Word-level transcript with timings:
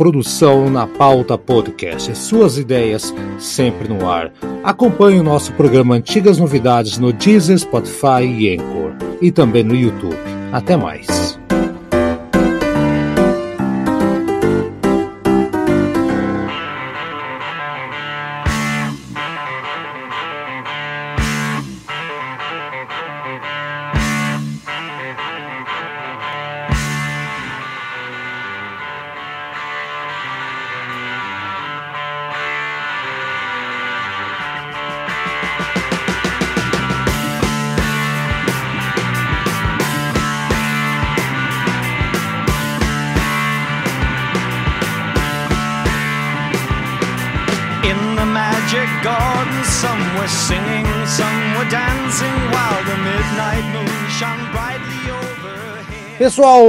produção 0.00 0.70
na 0.70 0.86
Pauta 0.86 1.36
Podcast. 1.36 2.16
Suas 2.16 2.56
ideias 2.56 3.14
sempre 3.38 3.86
no 3.86 4.08
ar. 4.08 4.32
Acompanhe 4.64 5.20
o 5.20 5.22
nosso 5.22 5.52
programa 5.52 5.94
Antigas 5.94 6.38
Novidades 6.38 6.96
no 6.96 7.12
Deezer, 7.12 7.58
Spotify 7.58 8.24
e 8.24 8.54
Anchor. 8.54 8.94
E 9.20 9.30
também 9.30 9.62
no 9.62 9.74
YouTube. 9.74 10.16
Até 10.50 10.74
mais. 10.74 11.29
Pessoal, 56.18 56.62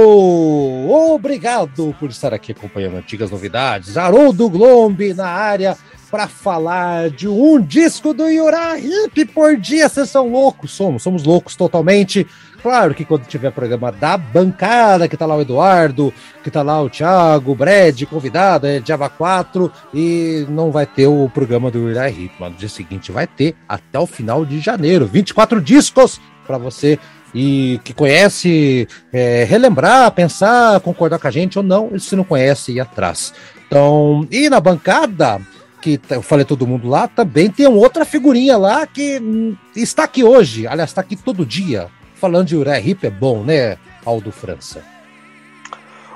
obrigado 1.14 1.94
por 2.00 2.08
estar 2.08 2.32
aqui 2.32 2.52
acompanhando 2.52 2.96
antigas 2.96 3.30
novidades. 3.30 3.98
Haroldo 3.98 4.48
Glombe 4.48 5.12
na 5.12 5.28
área 5.28 5.76
para 6.10 6.26
falar 6.26 7.10
de 7.10 7.28
um 7.28 7.60
disco 7.60 8.14
do 8.14 8.28
Yura 8.28 8.78
Hip 8.78 9.26
por 9.26 9.56
dia. 9.56 9.88
Vocês 9.88 10.08
são 10.08 10.30
loucos, 10.30 10.72
somos, 10.72 11.02
somos 11.02 11.24
loucos 11.24 11.56
totalmente. 11.56 12.26
Claro 12.62 12.94
que 12.94 13.04
quando 13.04 13.26
tiver 13.26 13.50
programa 13.50 13.90
da 13.90 14.16
bancada, 14.16 15.08
que 15.08 15.16
tá 15.16 15.26
lá 15.26 15.34
o 15.34 15.40
Eduardo, 15.40 16.14
que 16.44 16.50
tá 16.50 16.62
lá 16.62 16.80
o 16.80 16.88
Thiago, 16.88 17.50
o 17.50 17.54
Brad, 17.56 18.04
convidado, 18.04 18.68
é 18.68 18.80
Java 18.84 19.08
4, 19.08 19.70
e 19.92 20.46
não 20.48 20.70
vai 20.70 20.86
ter 20.86 21.08
o 21.08 21.28
programa 21.28 21.72
do 21.72 21.90
Hip, 21.90 22.32
mas 22.38 22.52
no 22.52 22.58
dia 22.58 22.68
seguinte 22.68 23.10
vai 23.10 23.26
ter 23.26 23.56
até 23.68 23.98
o 23.98 24.06
final 24.06 24.44
de 24.44 24.60
janeiro. 24.60 25.06
24 25.06 25.60
discos 25.60 26.20
para 26.46 26.56
você 26.56 27.00
e 27.34 27.80
que 27.82 27.92
conhece, 27.92 28.86
é, 29.12 29.42
relembrar, 29.42 30.12
pensar, 30.12 30.78
concordar 30.80 31.18
com 31.18 31.26
a 31.26 31.30
gente 31.32 31.58
ou 31.58 31.64
não, 31.64 31.98
se 31.98 32.14
não 32.14 32.22
conhece, 32.22 32.72
ir 32.72 32.80
atrás. 32.80 33.34
Então, 33.66 34.24
e 34.30 34.48
na 34.48 34.60
bancada, 34.60 35.40
que 35.80 36.00
eu 36.10 36.22
falei 36.22 36.44
todo 36.44 36.66
mundo 36.66 36.88
lá, 36.88 37.08
também 37.08 37.50
tem 37.50 37.66
outra 37.66 38.04
figurinha 38.04 38.56
lá 38.56 38.86
que 38.86 39.18
hum, 39.18 39.56
está 39.74 40.04
aqui 40.04 40.22
hoje, 40.22 40.66
aliás, 40.66 40.90
está 40.90 41.00
aqui 41.00 41.16
todo 41.16 41.44
dia, 41.44 41.88
falando 42.22 42.46
de 42.46 42.56
Uriah 42.56 42.78
Hip 42.78 43.04
é 43.04 43.10
bom, 43.10 43.42
né, 43.42 43.76
Aldo 44.06 44.30
França? 44.30 44.84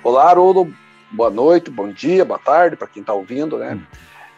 Olá, 0.05 0.31
Haroldo, 0.31 0.73
boa 1.11 1.31
noite, 1.31 1.69
bom 1.69 1.89
dia, 1.89 2.25
boa 2.25 2.39
tarde 2.39 2.77
para 2.77 2.87
quem 2.87 3.01
está 3.01 3.13
ouvindo, 3.13 3.59
né? 3.59 3.75
Hum. 3.75 3.83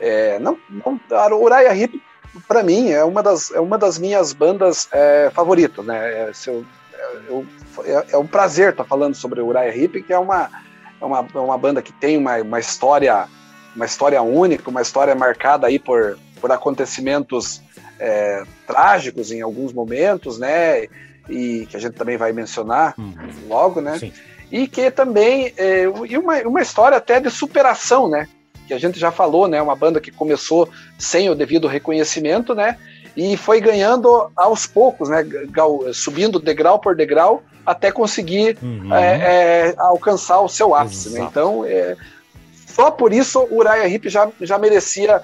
É, 0.00 0.38
não, 0.38 0.58
não, 0.70 0.98
a 1.10 1.77
Hip 1.77 2.02
para 2.47 2.62
mim, 2.62 2.88
é 2.88 3.05
uma 3.05 3.22
das, 3.22 3.50
é 3.50 3.60
uma 3.60 3.77
das 3.77 3.98
minhas 3.98 4.33
bandas 4.33 4.88
é, 4.91 5.30
favoritas, 5.34 5.84
né? 5.84 5.98
É, 5.98 6.33
eu, 6.47 6.65
eu, 7.28 7.47
é, 7.84 8.12
é, 8.12 8.16
um 8.16 8.26
prazer 8.26 8.71
estar 8.71 8.84
tá 8.84 8.88
falando 8.88 9.15
sobre 9.15 9.42
Uriah 9.42 9.69
Heep, 9.69 10.04
que 10.04 10.12
é 10.15 10.19
uma, 10.19 10.48
é 10.98 11.04
uma, 11.04 11.28
é 11.34 11.38
uma 11.38 11.59
banda 11.59 11.82
que 11.82 11.92
tem 11.92 12.16
uma, 12.16 12.38
uma 12.38 12.59
história 12.59 13.28
uma 13.76 13.84
história 13.84 14.22
única, 14.22 14.71
uma 14.71 14.81
história 14.81 15.15
marcada 15.15 15.66
aí 15.66 15.78
por, 15.78 16.19
por 16.41 16.50
acontecimentos 16.50 17.62
é, 18.00 18.42
trágicos 18.66 19.31
em 19.31 19.42
alguns 19.42 19.71
momentos, 19.71 20.38
né? 20.38 20.88
E 21.28 21.66
que 21.66 21.77
a 21.77 21.81
gente 21.81 21.94
também 21.94 22.16
vai 22.16 22.33
mencionar 22.33 22.94
uhum. 22.99 23.15
logo, 23.49 23.81
né? 23.81 23.99
Sim. 23.99 24.12
E 24.50 24.66
que 24.66 24.91
também 24.91 25.53
é, 25.56 25.84
e 26.09 26.16
uma, 26.16 26.39
uma 26.43 26.62
história 26.62 26.97
até 26.97 27.21
de 27.21 27.31
superação, 27.31 28.09
né? 28.09 28.28
que 28.69 28.75
a 28.75 28.78
gente 28.78 29.00
já 29.00 29.11
falou, 29.11 29.49
né? 29.49 29.61
Uma 29.61 29.75
banda 29.75 29.99
que 29.99 30.11
começou 30.11 30.69
sem 30.99 31.31
o 31.31 31.34
devido 31.34 31.66
reconhecimento, 31.66 32.55
né? 32.55 32.77
E 33.16 33.37
foi 33.37 33.61
ganhando 33.61 34.31
aos 34.37 34.66
poucos, 34.66 35.09
né? 35.09 35.27
Subindo 35.94 36.39
degrau 36.39 36.78
por 36.78 36.94
degrau 36.94 37.43
até 37.65 37.91
conseguir 37.91 38.56
uhum. 38.62 38.95
é, 38.95 39.71
é, 39.71 39.75
alcançar 39.78 40.41
o 40.41 40.49
seu 40.49 40.75
ápice, 40.75 41.10
né? 41.10 41.21
Então, 41.21 41.65
é, 41.65 41.97
só 42.66 42.91
por 42.91 43.12
isso 43.12 43.41
o 43.50 43.59
Uriah 43.59 43.89
Heep 43.89 44.09
já, 44.09 44.28
já 44.41 44.59
merecia 44.59 45.21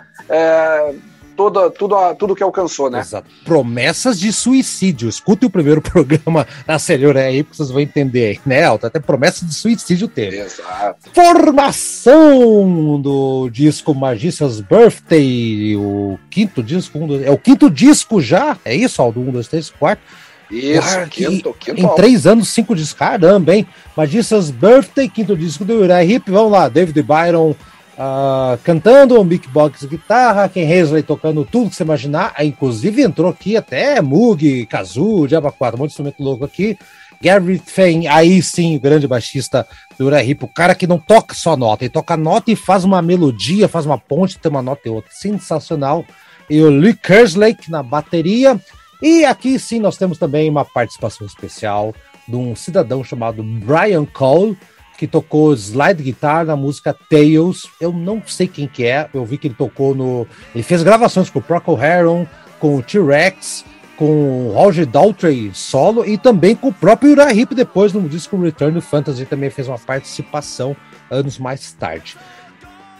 toda, 1.36 1.70
tudo, 1.70 1.96
tudo 2.14 2.34
que 2.34 2.42
alcançou, 2.42 2.90
né? 2.90 3.00
Exato. 3.00 3.28
Promessas 3.44 4.18
de 4.18 4.32
suicídio. 4.32 5.08
Escute 5.08 5.46
o 5.46 5.50
primeiro 5.50 5.80
programa 5.82 6.46
da 6.66 6.78
Senhor 6.78 7.16
aí, 7.16 7.42
porque 7.42 7.56
vocês 7.56 7.70
vão 7.70 7.80
entender 7.80 8.26
aí, 8.26 8.40
né, 8.44 8.64
Alta? 8.64 8.86
Até 8.86 9.00
promessa 9.00 9.44
de 9.44 9.54
suicídio 9.54 10.08
teve. 10.08 10.38
Exato. 10.38 11.10
Formação 11.12 13.00
do 13.00 13.48
disco 13.50 13.94
Magician's 13.94 14.60
Birthday, 14.60 15.76
o 15.76 16.18
quinto 16.30 16.62
disco, 16.62 16.98
um, 16.98 17.22
é 17.22 17.30
o 17.30 17.38
quinto 17.38 17.70
disco 17.70 18.20
já? 18.20 18.56
É 18.64 18.74
isso, 18.74 19.00
Aldo? 19.00 19.20
Um, 19.20 19.30
dois, 19.30 19.48
três, 19.48 19.70
quatro. 19.70 20.04
Isso, 20.50 20.98
ah, 20.98 21.06
quinto, 21.06 21.54
quinto 21.58 21.80
Em 21.80 21.94
três 21.94 22.26
anos, 22.26 22.48
cinco 22.48 22.76
discos. 22.76 22.92
Caramba, 22.94 23.54
hein? 23.54 23.66
Magician's 23.96 24.50
Birthday, 24.50 25.08
quinto 25.08 25.36
disco 25.36 25.64
do 25.64 25.74
Uriah 25.74 26.04
Hip. 26.04 26.30
Vamos 26.30 26.52
lá, 26.52 26.68
David 26.68 27.02
Byron 27.02 27.56
uh, 27.98 28.58
cantando, 28.62 29.20
o 29.20 29.24
Mick 29.24 29.48
Box 29.48 29.86
guitarra, 29.86 30.48
Ken 30.48 30.62
Hensley 30.62 31.02
tocando 31.02 31.44
tudo 31.44 31.70
que 31.70 31.76
você 31.76 31.82
imaginar. 31.82 32.32
Aí, 32.36 32.48
inclusive 32.48 33.02
entrou 33.02 33.30
aqui 33.30 33.56
até 33.56 34.00
Moog, 34.00 34.66
Kazoo, 34.66 35.26
Diaba 35.26 35.50
4, 35.50 35.76
um 35.76 35.80
monte 35.80 35.88
de 35.88 35.92
instrumento 35.92 36.22
louco 36.22 36.44
aqui. 36.44 36.78
Gary 37.22 37.58
Fain, 37.64 38.06
aí 38.06 38.42
sim, 38.42 38.76
o 38.76 38.80
grande 38.80 39.08
baixista 39.08 39.66
do 39.98 40.06
Ura 40.06 40.18
o 40.40 40.48
cara 40.48 40.74
que 40.74 40.86
não 40.86 40.98
toca 40.98 41.34
só 41.34 41.56
nota, 41.56 41.84
ele 41.84 41.90
toca 41.90 42.16
nota 42.16 42.50
e 42.50 42.56
faz 42.56 42.84
uma 42.84 43.00
melodia, 43.00 43.66
faz 43.66 43.86
uma 43.86 43.96
ponte, 43.96 44.38
tem 44.38 44.50
uma 44.50 44.60
nota 44.60 44.82
e 44.84 44.90
outra. 44.90 45.10
Sensacional. 45.10 46.04
E 46.50 46.60
o 46.60 46.68
Lee 46.68 46.94
Kerslake 46.94 47.70
na 47.70 47.82
bateria. 47.82 48.60
E 49.00 49.24
aqui 49.24 49.58
sim 49.58 49.80
nós 49.80 49.96
temos 49.96 50.18
também 50.18 50.50
uma 50.50 50.64
participação 50.64 51.26
especial 51.26 51.94
de 52.28 52.36
um 52.36 52.54
cidadão 52.54 53.02
chamado 53.02 53.42
Brian 53.42 54.04
Cole, 54.04 54.58
que 54.96 55.06
tocou 55.06 55.52
slide 55.54 56.02
guitar 56.02 56.44
na 56.44 56.56
música 56.56 56.96
Tales. 57.10 57.66
Eu 57.80 57.92
não 57.92 58.22
sei 58.26 58.46
quem 58.46 58.66
que 58.66 58.84
é, 58.84 59.08
eu 59.12 59.24
vi 59.24 59.38
que 59.38 59.48
ele 59.48 59.54
tocou 59.54 59.94
no. 59.94 60.26
Ele 60.54 60.62
fez 60.62 60.82
gravações 60.82 61.30
com 61.30 61.38
o 61.38 61.42
Procol 61.42 61.80
Harum, 61.80 62.26
com 62.58 62.76
o 62.76 62.82
T-Rex, 62.82 63.64
com 63.96 64.48
o 64.48 64.52
Roger 64.52 64.86
Daltrey 64.86 65.50
solo 65.54 66.04
e 66.04 66.18
também 66.18 66.54
com 66.56 66.68
o 66.68 66.72
próprio 66.72 67.12
Uriah 67.12 67.34
Heep 67.34 67.54
depois 67.54 67.92
no 67.92 68.08
disco 68.08 68.40
Return 68.40 68.74
to 68.74 68.80
Fantasy 68.80 69.24
também 69.24 69.50
fez 69.50 69.68
uma 69.68 69.78
participação 69.78 70.76
anos 71.10 71.38
mais 71.38 71.72
tarde. 71.72 72.16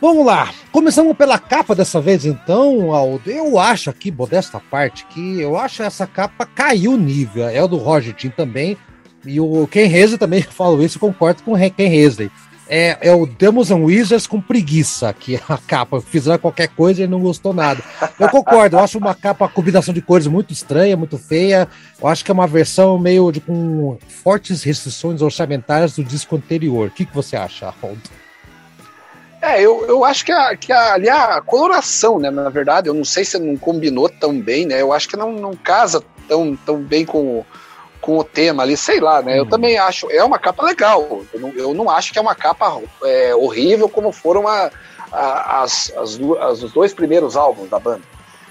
Vamos 0.00 0.26
lá, 0.26 0.52
começando 0.70 1.14
pela 1.14 1.38
capa 1.38 1.74
dessa 1.74 2.00
vez 2.00 2.26
então, 2.26 2.92
Aldo. 2.92 3.30
Eu 3.30 3.58
acho 3.58 3.88
aqui, 3.88 4.10
modesta 4.10 4.60
parte, 4.60 5.06
que 5.06 5.40
eu 5.40 5.56
acho 5.56 5.82
essa 5.82 6.06
capa 6.06 6.44
caiu 6.44 6.92
o 6.92 6.98
nível. 6.98 7.48
É 7.48 7.62
o 7.62 7.68
do 7.68 7.78
Roger 7.78 8.12
Tim 8.12 8.28
também, 8.28 8.76
e 9.24 9.40
o 9.40 9.66
Ken 9.66 9.86
Hensley 9.86 10.18
também 10.18 10.42
falou 10.42 10.82
isso, 10.82 10.98
concordo 10.98 11.42
com 11.42 11.52
o 11.52 11.70
Ken 11.70 11.86
Hensley. 11.86 12.30
É, 12.66 12.96
é 13.02 13.14
o 13.14 13.26
Demons 13.26 13.70
and 13.70 13.76
Wizards 13.76 14.26
com 14.26 14.40
preguiça, 14.40 15.12
que 15.12 15.36
é 15.36 15.40
a 15.48 15.58
capa. 15.58 16.00
Fizeram 16.00 16.38
qualquer 16.38 16.68
coisa 16.68 17.02
e 17.02 17.06
não 17.06 17.20
gostou 17.20 17.52
nada. 17.52 17.82
Eu 18.18 18.28
concordo, 18.30 18.76
eu 18.76 18.80
acho 18.80 18.96
uma 18.96 19.14
capa, 19.14 19.48
combinação 19.48 19.92
de 19.92 20.00
cores 20.00 20.26
muito 20.26 20.52
estranha, 20.52 20.96
muito 20.96 21.18
feia. 21.18 21.68
Eu 22.00 22.08
acho 22.08 22.24
que 22.24 22.30
é 22.30 22.34
uma 22.34 22.46
versão 22.46 22.98
meio 22.98 23.30
de 23.30 23.40
com 23.40 23.98
fortes 24.08 24.62
restrições 24.62 25.20
orçamentárias 25.20 25.96
do 25.96 26.02
disco 26.02 26.36
anterior. 26.36 26.88
O 26.88 26.90
que, 26.90 27.04
que 27.04 27.14
você 27.14 27.36
acha, 27.36 27.72
Ronald? 27.82 28.00
É, 29.42 29.60
eu, 29.60 29.84
eu 29.86 30.02
acho 30.02 30.24
que, 30.24 30.32
a, 30.32 30.56
que 30.56 30.72
a, 30.72 30.94
ali 30.94 31.08
a 31.10 31.42
coloração, 31.42 32.18
né? 32.18 32.30
Na 32.30 32.48
verdade, 32.48 32.88
eu 32.88 32.94
não 32.94 33.04
sei 33.04 33.26
se 33.26 33.38
não 33.38 33.58
combinou 33.58 34.08
tão 34.08 34.40
bem, 34.40 34.64
né? 34.64 34.80
Eu 34.80 34.90
acho 34.90 35.06
que 35.06 35.18
não, 35.18 35.32
não 35.32 35.54
casa 35.54 36.02
tão, 36.26 36.56
tão 36.56 36.80
bem 36.80 37.04
com 37.04 37.44
com 38.04 38.18
o 38.18 38.24
tema 38.24 38.62
ali, 38.62 38.76
sei 38.76 39.00
lá, 39.00 39.22
né? 39.22 39.38
Eu 39.38 39.44
uhum. 39.44 39.48
também 39.48 39.78
acho, 39.78 40.10
é 40.10 40.22
uma 40.22 40.38
capa 40.38 40.62
legal. 40.62 41.22
Eu 41.32 41.40
não, 41.40 41.52
eu 41.52 41.72
não 41.72 41.88
acho 41.88 42.12
que 42.12 42.18
é 42.18 42.22
uma 42.22 42.34
capa 42.34 42.78
é, 43.02 43.34
horrível 43.34 43.88
como 43.88 44.12
foram 44.12 44.46
a, 44.46 44.70
a, 45.10 45.62
as, 45.62 45.90
as, 45.96 46.20
as, 46.38 46.62
os 46.62 46.70
dois 46.70 46.92
primeiros 46.92 47.34
álbuns 47.34 47.70
da 47.70 47.78
banda. 47.78 48.02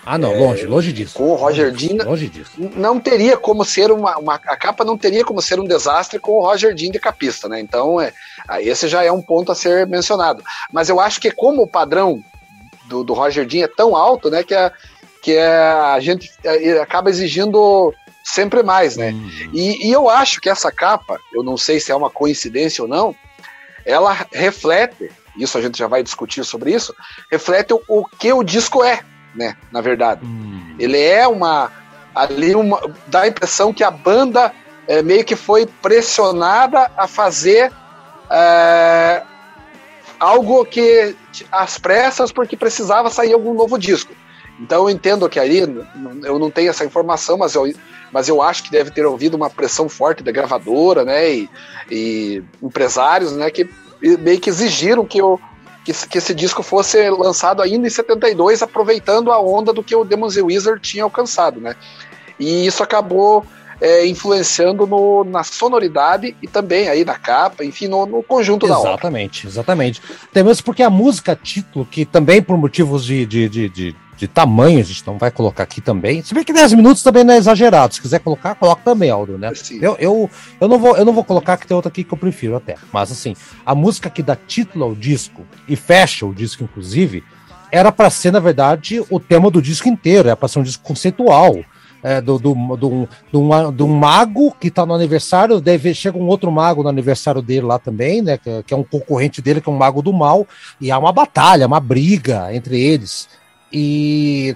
Ah, 0.03 0.17
não, 0.17 0.31
é, 0.31 0.39
longe, 0.39 0.65
longe 0.65 0.91
disso. 0.91 1.13
Com 1.13 1.29
o 1.29 1.35
Roger 1.35 1.71
Dean. 1.71 2.03
Longe 2.03 2.27
disso. 2.27 2.51
Não 2.57 2.99
teria 2.99 3.37
como 3.37 3.63
ser 3.63 3.91
uma, 3.91 4.17
uma. 4.17 4.33
A 4.33 4.57
capa 4.57 4.83
não 4.83 4.97
teria 4.97 5.23
como 5.23 5.39
ser 5.39 5.59
um 5.59 5.67
desastre 5.67 6.17
com 6.17 6.31
o 6.31 6.41
Roger 6.41 6.73
Dean 6.73 6.89
de 6.89 6.99
capista, 6.99 7.47
né? 7.47 7.59
Então, 7.59 8.01
é, 8.01 8.11
esse 8.59 8.87
já 8.87 9.03
é 9.03 9.11
um 9.11 9.21
ponto 9.21 9.51
a 9.51 9.55
ser 9.55 9.85
mencionado. 9.85 10.43
Mas 10.71 10.89
eu 10.89 10.99
acho 10.99 11.21
que, 11.21 11.29
como 11.29 11.61
o 11.61 11.67
padrão 11.67 12.23
do, 12.87 13.03
do 13.03 13.13
Roger 13.13 13.45
Dean 13.45 13.65
é 13.65 13.67
tão 13.67 13.95
alto, 13.95 14.31
né, 14.31 14.41
que, 14.43 14.55
a, 14.55 14.71
que 15.21 15.37
a 15.37 15.99
gente 15.99 16.31
é, 16.43 16.79
acaba 16.79 17.11
exigindo 17.11 17.93
sempre 18.23 18.63
mais, 18.63 18.95
né? 18.95 19.11
Uhum. 19.11 19.49
E, 19.53 19.87
e, 19.87 19.91
eu 19.91 20.09
acho 20.09 20.39
que 20.39 20.49
essa 20.49 20.71
capa, 20.71 21.19
eu 21.33 21.43
não 21.43 21.57
sei 21.57 21.79
se 21.79 21.91
é 21.91 21.95
uma 21.95 22.09
coincidência 22.09 22.81
ou 22.81 22.87
não, 22.87 23.15
ela 23.85 24.25
reflete 24.31 25.11
isso 25.37 25.57
a 25.57 25.61
gente 25.61 25.77
já 25.77 25.87
vai 25.87 26.03
discutir 26.03 26.43
sobre 26.43 26.73
isso, 26.73 26.95
reflete 27.31 27.73
o, 27.73 27.81
o 27.87 28.05
que 28.05 28.31
o 28.31 28.43
disco 28.43 28.83
é, 28.83 29.01
né? 29.35 29.55
Na 29.71 29.81
verdade. 29.81 30.23
Hum. 30.23 30.75
Ele 30.79 30.99
é 30.99 31.27
uma. 31.27 31.71
Ali 32.13 32.53
uma, 32.53 32.79
dá 33.07 33.21
a 33.21 33.27
impressão 33.27 33.73
que 33.73 33.83
a 33.83 33.89
banda 33.89 34.53
é, 34.87 35.01
meio 35.01 35.25
que 35.25 35.35
foi 35.35 35.65
pressionada 35.65 36.91
a 36.95 37.07
fazer 37.07 37.71
é, 38.29 39.23
algo 40.19 40.63
que 40.63 41.15
às 41.51 41.79
pressas 41.79 42.31
porque 42.31 42.55
precisava 42.55 43.09
sair 43.09 43.33
algum 43.33 43.55
novo 43.55 43.79
disco. 43.79 44.13
Então 44.59 44.83
eu 44.83 44.89
entendo 44.91 45.27
que 45.27 45.39
aí 45.39 45.57
eu 46.23 46.37
não 46.37 46.51
tenho 46.51 46.69
essa 46.69 46.85
informação, 46.85 47.35
mas 47.35 47.55
eu, 47.55 47.65
mas 48.13 48.29
eu 48.29 48.41
acho 48.41 48.63
que 48.63 48.71
deve 48.71 48.91
ter 48.91 49.05
ouvido 49.05 49.35
uma 49.35 49.49
pressão 49.49 49.89
forte 49.89 50.23
da 50.23 50.31
gravadora, 50.31 51.03
né, 51.03 51.29
e, 51.29 51.49
e 51.89 52.43
empresários, 52.61 53.33
né, 53.33 53.49
que 53.49 53.67
meio 54.19 54.39
que 54.39 54.49
exigiram 54.49 55.03
que, 55.03 55.17
eu, 55.17 55.39
que, 55.83 55.91
que, 56.07 56.17
esse 56.17 56.35
disco 56.35 56.61
fosse 56.61 57.09
lançado 57.09 57.61
ainda 57.61 57.87
em 57.87 57.89
72, 57.89 58.61
aproveitando 58.61 59.31
a 59.31 59.41
onda 59.41 59.73
do 59.73 59.83
que 59.83 59.95
o 59.95 60.05
Demons 60.05 60.37
Wizard 60.37 60.79
tinha 60.79 61.03
alcançado, 61.03 61.59
né. 61.59 61.75
E 62.39 62.65
isso 62.65 62.83
acabou 62.83 63.45
é, 63.81 64.05
influenciando 64.05 64.85
no, 64.85 65.23
na 65.23 65.43
sonoridade 65.43 66.35
e 66.41 66.47
também 66.47 66.87
aí 66.89 67.03
na 67.03 67.15
capa, 67.15 67.65
enfim, 67.65 67.87
no, 67.87 68.05
no 68.05 68.21
conjunto 68.21 68.65
exatamente, 68.65 68.83
da 68.83 68.89
obra. 68.89 69.01
Exatamente, 69.01 69.47
exatamente. 69.47 70.01
Até 70.29 70.43
mesmo 70.43 70.63
porque 70.63 70.83
a 70.83 70.89
música 70.89 71.35
título, 71.35 71.85
que 71.85 72.05
também 72.05 72.41
por 72.41 72.57
motivos 72.57 73.03
de, 73.03 73.25
de, 73.25 73.49
de, 73.49 73.69
de 73.69 73.95
de 74.17 74.27
tamanho, 74.27 74.79
a 74.79 74.83
gente 74.83 75.05
não 75.05 75.17
vai 75.17 75.31
colocar 75.31 75.63
aqui 75.63 75.81
também. 75.81 76.21
Se 76.21 76.33
bem 76.33 76.43
que 76.43 76.53
10 76.53 76.73
minutos 76.73 77.03
também 77.03 77.23
não 77.23 77.33
é 77.33 77.37
exagerado. 77.37 77.93
Se 77.93 78.01
quiser 78.01 78.19
colocar, 78.19 78.55
coloca 78.55 78.81
também, 78.83 79.09
Aldo, 79.09 79.37
né? 79.37 79.51
Eu, 79.81 79.95
eu, 79.99 80.29
eu, 80.59 80.67
não 80.67 80.77
vou, 80.77 80.95
eu 80.95 81.05
não 81.05 81.13
vou 81.13 81.23
colocar 81.23 81.57
que 81.57 81.67
tem 81.67 81.75
outra 81.75 81.89
aqui 81.89 82.03
que 82.03 82.13
eu 82.13 82.17
prefiro 82.17 82.55
até. 82.55 82.75
Mas 82.91 83.11
assim, 83.11 83.35
a 83.65 83.73
música 83.73 84.09
que 84.09 84.21
dá 84.21 84.35
título 84.35 84.85
ao 84.85 84.95
disco 84.95 85.45
e 85.67 85.75
fecha 85.75 86.25
o 86.25 86.33
disco, 86.33 86.63
inclusive, 86.63 87.23
era 87.71 87.91
para 87.91 88.09
ser, 88.09 88.31
na 88.31 88.39
verdade, 88.39 89.03
o 89.09 89.19
tema 89.19 89.49
do 89.49 89.61
disco 89.61 89.89
inteiro, 89.89 90.27
era 90.27 90.37
para 90.37 90.47
ser 90.47 90.59
um 90.59 90.63
disco 90.63 90.83
conceitual. 90.83 91.55
É, 92.05 92.19
do, 92.19 92.37
do, 92.37 92.53
do, 92.75 93.07
do, 93.31 93.71
do 93.71 93.87
mago 93.87 94.53
que 94.59 94.69
tá 94.69 94.85
no 94.85 94.93
aniversário, 94.93 95.61
deve, 95.61 95.93
chega 95.93 96.17
um 96.17 96.27
outro 96.27 96.51
mago 96.51 96.83
no 96.83 96.89
aniversário 96.89 97.41
dele 97.41 97.65
lá 97.65 97.79
também, 97.79 98.21
né? 98.21 98.37
Que, 98.37 98.61
que 98.63 98.73
é 98.73 98.77
um 98.77 98.83
concorrente 98.83 99.41
dele, 99.41 99.61
que 99.61 99.69
é 99.69 99.71
um 99.71 99.77
mago 99.77 100.01
do 100.01 100.11
mal, 100.11 100.45
e 100.81 100.91
há 100.91 100.99
uma 100.99 101.13
batalha, 101.13 101.65
uma 101.65 101.79
briga 101.79 102.53
entre 102.53 102.77
eles. 102.77 103.29
E, 103.73 104.55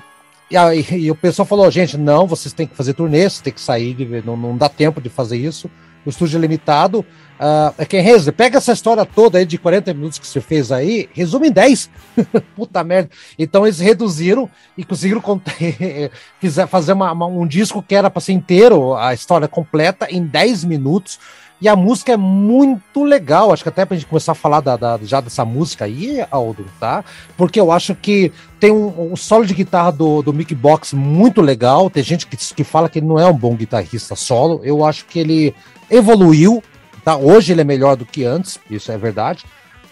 e, 0.51 0.55
aí, 0.55 0.85
e 0.91 1.11
o 1.11 1.15
pessoal 1.15 1.45
falou, 1.45 1.69
gente, 1.71 1.97
não, 1.97 2.27
vocês 2.27 2.53
têm 2.53 2.67
que 2.67 2.75
fazer 2.75 2.93
turnê, 2.93 3.21
vocês 3.21 3.41
têm 3.41 3.53
que 3.53 3.59
sair, 3.61 3.93
de, 3.95 4.21
não, 4.23 4.37
não 4.37 4.55
dá 4.55 4.69
tempo 4.69 5.01
de 5.01 5.09
fazer 5.09 5.37
isso. 5.37 5.69
O 6.05 6.09
estúdio 6.09 6.37
é 6.37 6.41
limitado. 6.41 6.99
Uh, 6.99 7.73
é 7.77 7.85
quem 7.85 8.01
resume, 8.01 8.31
pega 8.31 8.57
essa 8.57 8.71
história 8.71 9.05
toda 9.05 9.37
aí 9.37 9.45
de 9.45 9.57
40 9.57 9.93
minutos 9.93 10.17
que 10.17 10.25
você 10.25 10.39
fez 10.39 10.71
aí, 10.71 11.09
resume 11.13 11.49
em 11.49 11.51
10. 11.51 11.89
Puta 12.55 12.81
merda. 12.83 13.09
Então 13.37 13.65
eles 13.65 13.79
reduziram 13.79 14.49
e 14.77 14.85
conseguiram 14.85 15.21
fazer 16.69 16.93
uma, 16.93 17.11
uma, 17.11 17.25
um 17.25 17.45
disco 17.45 17.83
que 17.83 17.93
era 17.93 18.09
para 18.09 18.21
ser 18.21 18.31
inteiro, 18.31 18.95
a 18.95 19.13
história 19.13 19.49
completa, 19.49 20.07
em 20.09 20.23
10 20.23 20.63
minutos. 20.63 21.19
E 21.59 21.67
a 21.67 21.75
música 21.75 22.11
é 22.13 22.17
muito 22.17 23.03
legal. 23.03 23.51
Acho 23.51 23.63
que 23.63 23.69
até 23.69 23.83
pra 23.83 23.97
gente 23.97 24.07
começar 24.07 24.33
a 24.33 24.35
falar 24.35 24.61
da, 24.61 24.77
da, 24.77 24.99
já 25.01 25.19
dessa 25.19 25.43
música 25.43 25.85
aí, 25.85 26.23
Aldo, 26.29 26.65
tá? 26.79 27.03
Porque 27.35 27.59
eu 27.59 27.71
acho 27.71 27.95
que 27.95 28.31
tem 28.59 28.71
um, 28.71 29.13
um, 29.13 29.15
solo 29.15 29.45
de 29.45 29.55
guitarra 29.55 29.91
do, 29.91 30.21
do 30.21 30.31
Mickey 30.31 30.53
Box 30.53 30.95
muito 30.95 31.41
legal. 31.41 31.89
Tem 31.89 32.03
gente 32.03 32.27
que, 32.27 32.37
que 32.37 32.63
fala 32.63 32.87
que 32.87 32.99
ele 32.99 33.07
não 33.07 33.19
é 33.19 33.25
um 33.25 33.33
bom 33.33 33.55
guitarrista 33.55 34.15
solo. 34.15 34.61
Eu 34.63 34.85
acho 34.85 35.05
que 35.05 35.17
ele 35.19 35.55
evoluiu, 35.89 36.63
tá? 37.03 37.17
Hoje 37.17 37.51
ele 37.53 37.61
é 37.61 37.65
melhor 37.65 37.95
do 37.95 38.05
que 38.05 38.23
antes, 38.23 38.59
isso 38.69 38.91
é 38.91 38.97
verdade. 38.97 39.43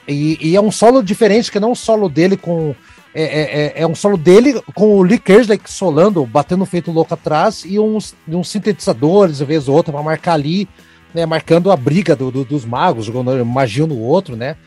E, 0.07 0.37
e 0.39 0.55
é 0.55 0.61
um 0.61 0.71
solo 0.71 1.01
diferente, 1.01 1.51
que 1.51 1.59
não 1.59 1.71
um 1.71 1.75
solo 1.75 2.07
dele 2.07 2.37
com. 2.37 2.75
É, 3.17 3.23
é, 3.23 3.65
é, 3.79 3.81
é 3.83 3.87
um 3.87 3.95
solo 3.95 4.17
dele 4.17 4.61
com 4.75 4.97
o 4.97 5.01
Lee 5.01 5.17
Kerslake 5.17 5.71
solando, 5.71 6.25
batendo 6.25 6.65
feito 6.65 6.91
louco 6.91 7.13
atrás, 7.13 7.63
e 7.65 7.79
uns, 7.79 8.13
uns 8.27 8.49
sintetizadores, 8.49 9.41
às 9.41 9.47
vezes 9.47 9.69
outra, 9.69 9.93
para 9.93 10.03
marcar 10.03 10.33
ali 10.33 10.67
né, 11.15 11.25
marcando 11.25 11.71
a 11.71 11.77
briga 11.77 12.13
do, 12.13 12.29
do, 12.29 12.43
dos 12.43 12.65
magos, 12.65 13.05
jogando 13.05 13.45
magia 13.45 13.87
no 13.87 13.97
outro, 13.97 14.35
né? 14.35 14.57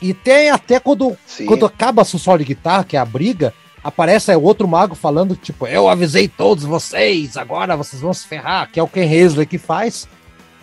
E 0.00 0.12
tem 0.12 0.50
até 0.50 0.80
quando, 0.80 1.16
quando 1.46 1.64
acaba 1.64 2.02
o 2.02 2.04
solo 2.04 2.38
de 2.38 2.44
guitarra, 2.44 2.82
que 2.82 2.96
é 2.96 3.00
a 3.00 3.04
briga, 3.04 3.54
aparece 3.84 4.34
o 4.34 4.42
outro 4.42 4.66
mago 4.66 4.96
falando, 4.96 5.36
tipo, 5.36 5.64
eu 5.64 5.88
avisei 5.88 6.26
todos 6.26 6.64
vocês, 6.64 7.36
agora 7.36 7.76
vocês 7.76 8.02
vão 8.02 8.12
se 8.12 8.26
ferrar, 8.26 8.68
que 8.68 8.80
é 8.80 8.82
o 8.82 8.88
Ken 8.88 9.04
Hensley 9.04 9.46
que 9.46 9.58
faz. 9.58 10.08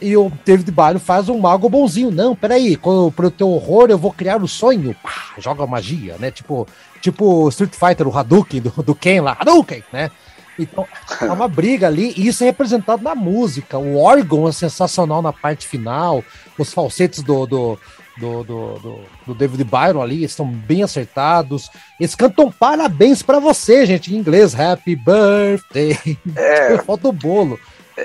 E 0.02 0.16
o 0.16 0.32
David 0.46 0.72
Barrio 0.72 1.00
faz 1.00 1.28
um 1.28 1.40
mago 1.40 1.70
bonzinho. 1.70 2.12
Não, 2.12 2.36
peraí, 2.36 2.76
quando, 2.76 3.12
pro 3.12 3.32
teu 3.32 3.50
horror 3.50 3.90
eu 3.90 3.98
vou 3.98 4.12
criar 4.12 4.42
o 4.42 4.48
sonho. 4.48 4.96
Pá, 5.02 5.34
joga 5.38 5.66
magia, 5.68 6.16
né? 6.20 6.32
Tipo, 6.32 6.68
tipo 7.02 7.48
Street 7.50 7.74
Fighter, 7.74 8.08
o 8.08 8.18
Hadouken 8.18 8.62
do, 8.62 8.84
do 8.84 8.96
Ken 8.96 9.22
lá, 9.22 9.38
Hadouken, 9.40 9.84
né? 9.92 10.10
Então, 10.60 10.86
é 11.22 11.32
uma 11.32 11.48
briga 11.48 11.88
ali, 11.88 12.14
e 12.18 12.28
isso 12.28 12.44
é 12.44 12.48
representado 12.48 13.02
na 13.02 13.16
música. 13.16 13.78
O 13.78 13.98
órgão 13.98 14.48
é 14.48 14.52
sensacional 14.52 15.22
na 15.22 15.32
parte 15.32 15.66
final, 15.66 16.24
os 16.58 16.74
falsetes 16.74 17.24
do, 17.24 17.46
do, 17.48 17.80
do, 18.20 18.44
do, 18.44 19.00
do 19.28 19.34
David 19.34 19.64
Byron 19.64 20.02
ali 20.02 20.24
estão 20.24 20.46
bem 20.46 20.84
acertados. 20.84 21.72
Eles 22.00 22.14
cantam 22.14 22.52
parabéns 22.52 23.24
para 23.24 23.40
você, 23.40 23.86
gente, 23.86 24.14
em 24.14 24.18
inglês. 24.18 24.54
Happy 24.54 24.96
birthday. 24.96 25.98
É. 26.36 26.78
Falta 26.84 27.08
o 27.08 27.14
bolo. 27.14 27.58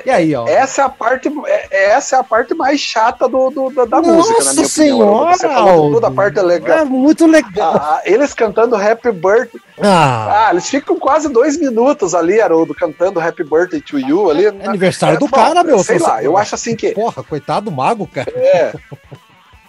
E 0.04 0.10
aí, 0.10 0.34
ó. 0.34 0.46
Essa 0.46 0.82
é 0.82 0.84
a 0.84 0.88
parte, 0.88 1.32
é, 1.46 1.90
essa 1.92 2.16
é 2.16 2.18
a 2.18 2.24
parte 2.24 2.54
mais 2.54 2.80
chata 2.80 3.28
do, 3.28 3.50
do 3.50 3.70
da, 3.70 3.84
da 3.84 4.02
música, 4.02 4.44
na 4.44 4.52
minha 4.54 4.68
senhora, 4.68 5.04
opinião. 5.04 5.32
Você 5.32 5.48
falou 5.48 5.92
toda 5.92 6.08
a 6.08 6.10
parte 6.10 6.40
legal. 6.40 6.78
É 6.78 6.84
muito 6.84 7.26
legal. 7.26 7.74
Ah, 7.76 8.02
eles 8.04 8.34
cantando 8.34 8.76
Happy 8.76 9.12
Birthday. 9.12 9.60
Ah. 9.80 10.46
ah. 10.46 10.50
eles 10.52 10.68
ficam 10.68 10.98
quase 10.98 11.28
dois 11.28 11.58
minutos 11.58 12.14
ali, 12.14 12.40
Haroldo, 12.40 12.74
cantando 12.74 13.20
Happy 13.20 13.44
Birthday 13.44 13.80
to 13.80 13.98
You 13.98 14.30
ali. 14.30 14.46
É 14.46 14.48
aniversário 14.48 15.16
é, 15.16 15.18
do 15.18 15.28
cara, 15.28 15.62
meu. 15.62 15.82
Sei 15.82 15.98
lá, 15.98 16.22
eu 16.22 16.36
acho 16.36 16.54
assim 16.54 16.76
que. 16.76 16.92
Porra, 16.92 17.22
coitado 17.22 17.70
do 17.70 17.72
mago, 17.72 18.06
cara. 18.06 18.30
É. 18.34 18.72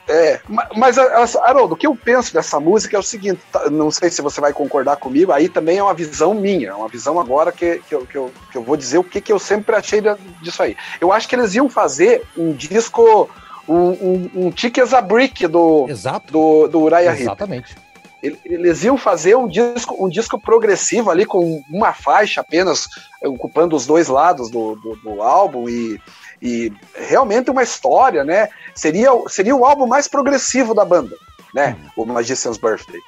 É, 0.08 0.40
mas, 0.76 0.98
Haroldo, 1.36 1.74
o 1.74 1.78
que 1.78 1.88
eu 1.88 1.96
penso 1.96 2.32
dessa 2.32 2.60
música 2.60 2.96
é 2.96 3.00
o 3.00 3.04
seguinte: 3.04 3.42
tá, 3.52 3.70
não 3.72 3.90
sei 3.90 4.12
se 4.12 4.22
você 4.22 4.40
vai 4.40 4.54
concordar 4.54 4.98
comigo, 4.98 5.32
aí 5.32 5.50
também 5.50 5.80
é 5.80 5.84
uma 5.84 5.96
visão 5.96 6.34
minha, 6.36 6.70
é 6.70 6.74
uma 6.74 6.88
visão 6.88 7.20
agora 7.20 7.52
que, 7.52 7.82
que, 7.88 7.96
eu, 7.96 8.06
que, 8.06 8.16
eu, 8.16 8.32
que 8.52 8.58
eu 8.58 8.64
vou 8.64 8.78
dizer 8.78 9.00
o 9.00 9.04
que, 9.04 9.20
que 9.20 9.34
eu 9.34 9.40
sempre 9.40 9.76
achei 9.76 10.02
disso 10.42 10.62
aí. 10.62 10.78
Eu 11.02 11.12
acho 11.12 11.28
que 11.28 11.36
eles 11.36 11.56
iam 11.56 11.68
fazer 11.68 12.24
um 12.38 12.54
disco, 12.54 13.28
um, 13.68 13.76
um, 13.76 14.32
um 14.36 14.54
a 14.96 15.02
Brick 15.02 15.48
do, 15.48 15.88
Exato. 15.90 16.32
do, 16.32 16.68
do 16.68 16.82
Uriah 16.82 17.14
Heep. 17.14 17.22
Exatamente. 17.22 17.76
Eles 18.22 18.84
iam 18.84 18.98
fazer 18.98 19.36
um 19.36 19.48
disco, 19.48 20.04
um 20.04 20.10
disco 20.10 20.40
progressivo 20.40 21.12
ali 21.12 21.26
com 21.26 21.64
uma 21.70 21.94
faixa 21.94 22.42
apenas 22.42 22.88
ocupando 23.24 23.76
os 23.76 23.86
dois 23.86 24.08
lados 24.08 24.50
do, 24.50 24.76
do, 24.76 24.96
do 24.96 25.22
álbum 25.22 25.70
e 25.70 26.00
e 26.42 26.72
realmente 26.96 27.50
uma 27.50 27.64
história, 27.64 28.24
né? 28.24 28.50
Seria, 28.74 29.10
seria 29.28 29.56
o 29.56 29.66
álbum 29.66 29.88
mais 29.88 30.08
progressivo 30.08 30.74
da 30.74 30.86
banda, 30.86 31.16
né? 31.54 31.78
O 31.96 32.06
Magician's 32.06 32.58
Birthday. 32.58 33.00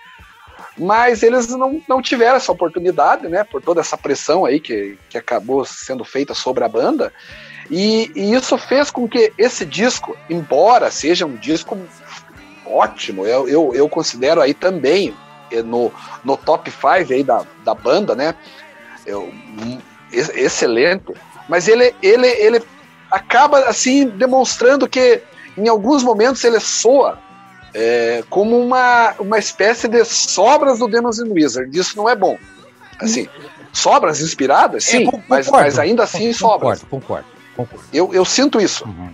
Mas 0.77 1.23
eles 1.23 1.47
não, 1.47 1.81
não 1.87 2.01
tiveram 2.01 2.37
essa 2.37 2.51
oportunidade, 2.51 3.27
né? 3.27 3.43
Por 3.43 3.61
toda 3.61 3.81
essa 3.81 3.97
pressão 3.97 4.45
aí 4.45 4.59
que, 4.59 4.97
que 5.09 5.17
acabou 5.17 5.65
sendo 5.65 6.03
feita 6.03 6.33
sobre 6.33 6.63
a 6.63 6.69
banda. 6.69 7.11
E, 7.69 8.11
e 8.15 8.33
isso 8.33 8.57
fez 8.57 8.91
com 8.91 9.07
que 9.07 9.33
esse 9.37 9.65
disco, 9.65 10.15
embora 10.29 10.89
seja 10.91 11.25
um 11.25 11.35
disco 11.35 11.77
ótimo, 12.65 13.25
eu, 13.25 13.47
eu, 13.47 13.73
eu 13.73 13.89
considero 13.89 14.41
aí 14.41 14.53
também 14.53 15.15
eh, 15.51 15.61
no, 15.61 15.91
no 16.23 16.37
top 16.37 16.69
5 16.69 17.13
aí 17.13 17.23
da, 17.23 17.43
da 17.63 17.73
banda, 17.73 18.15
né? 18.15 18.35
Eu, 19.05 19.33
excelente. 20.11 21.13
Mas 21.49 21.67
ele, 21.67 21.93
ele, 22.01 22.27
ele 22.27 22.61
acaba 23.11 23.59
assim 23.61 24.07
demonstrando 24.07 24.87
que 24.87 25.21
em 25.57 25.67
alguns 25.67 26.03
momentos 26.03 26.43
ele 26.43 26.59
soa 26.59 27.19
é, 27.73 28.23
como 28.29 28.59
uma, 28.59 29.13
uma 29.19 29.37
espécie 29.37 29.87
de 29.87 30.03
sobras 30.05 30.79
do 30.79 30.87
Demons 30.87 31.19
and 31.19 31.29
Wizard. 31.31 31.77
Isso 31.77 31.97
não 31.97 32.09
é 32.09 32.15
bom. 32.15 32.37
Assim, 32.99 33.27
sobras 33.71 34.21
inspiradas, 34.21 34.87
é, 34.87 34.91
sim, 34.91 35.01
é, 35.03 35.05
concordo, 35.05 35.25
mas, 35.29 35.49
mas, 35.49 35.79
ainda 35.79 36.03
assim 36.03 36.33
concordo, 36.33 36.37
sobras. 36.37 36.83
Concordo, 36.83 37.27
concordo. 37.55 37.85
Eu, 37.93 38.13
eu 38.13 38.25
sinto 38.25 38.59
isso. 38.59 38.85
Uhum. 38.85 39.09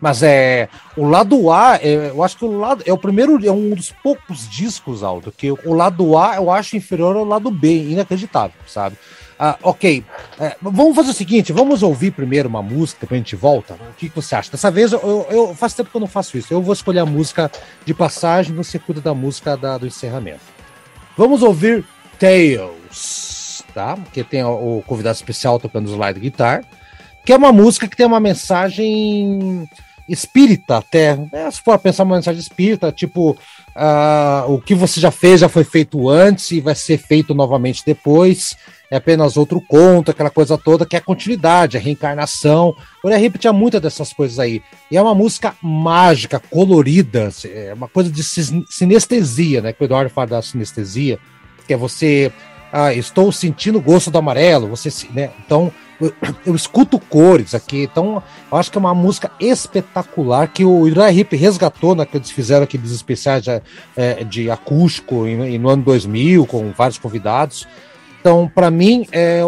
Mas 0.00 0.20
é 0.20 0.68
o 0.96 1.06
lado 1.06 1.50
A, 1.50 1.76
é, 1.76 2.10
eu 2.10 2.24
acho 2.24 2.36
que 2.36 2.44
o 2.44 2.58
lado 2.58 2.82
é 2.84 2.92
o 2.92 2.98
primeiro, 2.98 3.38
é 3.46 3.52
um 3.52 3.70
dos 3.70 3.92
poucos 4.02 4.50
discos, 4.50 5.02
Aldo, 5.04 5.30
que 5.30 5.52
o 5.52 5.72
lado 5.72 6.18
A 6.18 6.36
eu 6.36 6.50
acho 6.50 6.76
inferior 6.76 7.16
ao 7.16 7.24
lado 7.24 7.52
B, 7.52 7.90
inacreditável, 7.90 8.56
sabe? 8.66 8.98
Ah, 9.44 9.58
ok. 9.60 10.04
É, 10.38 10.56
vamos 10.62 10.94
fazer 10.94 11.10
o 11.10 11.12
seguinte: 11.12 11.52
vamos 11.52 11.82
ouvir 11.82 12.12
primeiro 12.12 12.48
uma 12.48 12.62
música, 12.62 13.00
depois 13.00 13.18
a 13.18 13.24
gente 13.24 13.34
volta. 13.34 13.74
O 13.74 13.94
que, 13.98 14.08
que 14.08 14.14
você 14.14 14.36
acha? 14.36 14.52
Dessa 14.52 14.70
vez 14.70 14.92
eu, 14.92 15.26
eu, 15.28 15.52
faz 15.52 15.74
tempo 15.74 15.90
que 15.90 15.96
eu 15.96 16.00
não 16.00 16.06
faço 16.06 16.38
isso. 16.38 16.54
Eu 16.54 16.62
vou 16.62 16.72
escolher 16.72 17.00
a 17.00 17.06
música 17.06 17.50
de 17.84 17.92
passagem, 17.92 18.54
você 18.54 18.78
cuida 18.78 19.00
da 19.00 19.12
música 19.12 19.56
da, 19.56 19.76
do 19.78 19.84
encerramento. 19.84 20.42
Vamos 21.16 21.42
ouvir 21.42 21.84
Tales, 22.20 23.64
tá? 23.74 23.98
Que 24.12 24.22
tem 24.22 24.44
o, 24.44 24.78
o 24.78 24.82
convidado 24.86 25.16
especial 25.16 25.58
tocando 25.58 25.90
slide 25.90 26.20
guitar, 26.20 26.64
que 27.26 27.32
é 27.32 27.36
uma 27.36 27.50
música 27.50 27.88
que 27.88 27.96
tem 27.96 28.06
uma 28.06 28.20
mensagem 28.20 29.68
espírita 30.08 30.76
até. 30.76 31.16
Né? 31.16 31.50
Se 31.50 31.60
for 31.60 31.76
pensar 31.80 32.04
uma 32.04 32.14
mensagem 32.14 32.40
espírita, 32.40 32.92
tipo 32.92 33.32
uh, 33.32 34.52
o 34.52 34.60
que 34.60 34.72
você 34.72 35.00
já 35.00 35.10
fez 35.10 35.40
já 35.40 35.48
foi 35.48 35.64
feito 35.64 36.08
antes 36.08 36.52
e 36.52 36.60
vai 36.60 36.76
ser 36.76 36.96
feito 36.96 37.34
novamente 37.34 37.82
depois. 37.84 38.56
É 38.92 38.96
apenas 38.96 39.38
outro 39.38 39.58
conto, 39.58 40.10
aquela 40.10 40.28
coisa 40.28 40.58
toda 40.58 40.84
que 40.84 40.94
é 40.94 41.00
continuidade, 41.00 41.78
a 41.78 41.80
reencarnação. 41.80 42.76
O 43.02 43.08
Heep 43.08 43.38
tinha 43.38 43.50
muitas 43.50 43.80
dessas 43.80 44.12
coisas 44.12 44.38
aí. 44.38 44.62
E 44.90 44.98
é 44.98 45.00
uma 45.00 45.14
música 45.14 45.54
mágica, 45.62 46.38
colorida, 46.38 47.30
é 47.46 47.72
uma 47.72 47.88
coisa 47.88 48.10
de 48.10 48.22
sinestesia, 48.22 49.62
né? 49.62 49.72
Que 49.72 49.82
o 49.82 49.86
Eduardo 49.86 50.10
fala 50.10 50.26
da 50.26 50.42
sinestesia, 50.42 51.18
que 51.66 51.72
é 51.72 51.76
você 51.76 52.30
ah, 52.70 52.92
estou 52.92 53.32
sentindo 53.32 53.78
o 53.78 53.80
gosto 53.80 54.10
do 54.10 54.18
amarelo, 54.18 54.68
você, 54.68 54.90
né? 55.14 55.30
Então, 55.42 55.72
eu, 55.98 56.12
eu, 56.44 56.54
escuto 56.54 56.98
cores 56.98 57.54
aqui, 57.54 57.84
então 57.84 58.22
eu 58.50 58.58
acho 58.58 58.70
que 58.70 58.76
é 58.76 58.80
uma 58.80 58.94
música 58.94 59.30
espetacular 59.40 60.48
que 60.48 60.66
o 60.66 60.80
Uriah 60.80 61.10
Heep 61.10 61.34
resgatou, 61.34 61.94
né, 61.94 62.04
que 62.04 62.18
eles 62.18 62.30
fizeram 62.30 62.64
aqueles 62.64 62.90
especiais 62.90 63.42
de, 63.42 63.62
é, 63.96 64.22
de 64.22 64.50
acústico 64.50 65.26
em, 65.26 65.58
no 65.58 65.70
ano 65.70 65.82
2000, 65.82 66.44
com 66.44 66.72
vários 66.72 66.98
convidados. 66.98 67.66
Então, 68.22 68.48
para 68.54 68.70
mim, 68.70 69.04
é, 69.10 69.42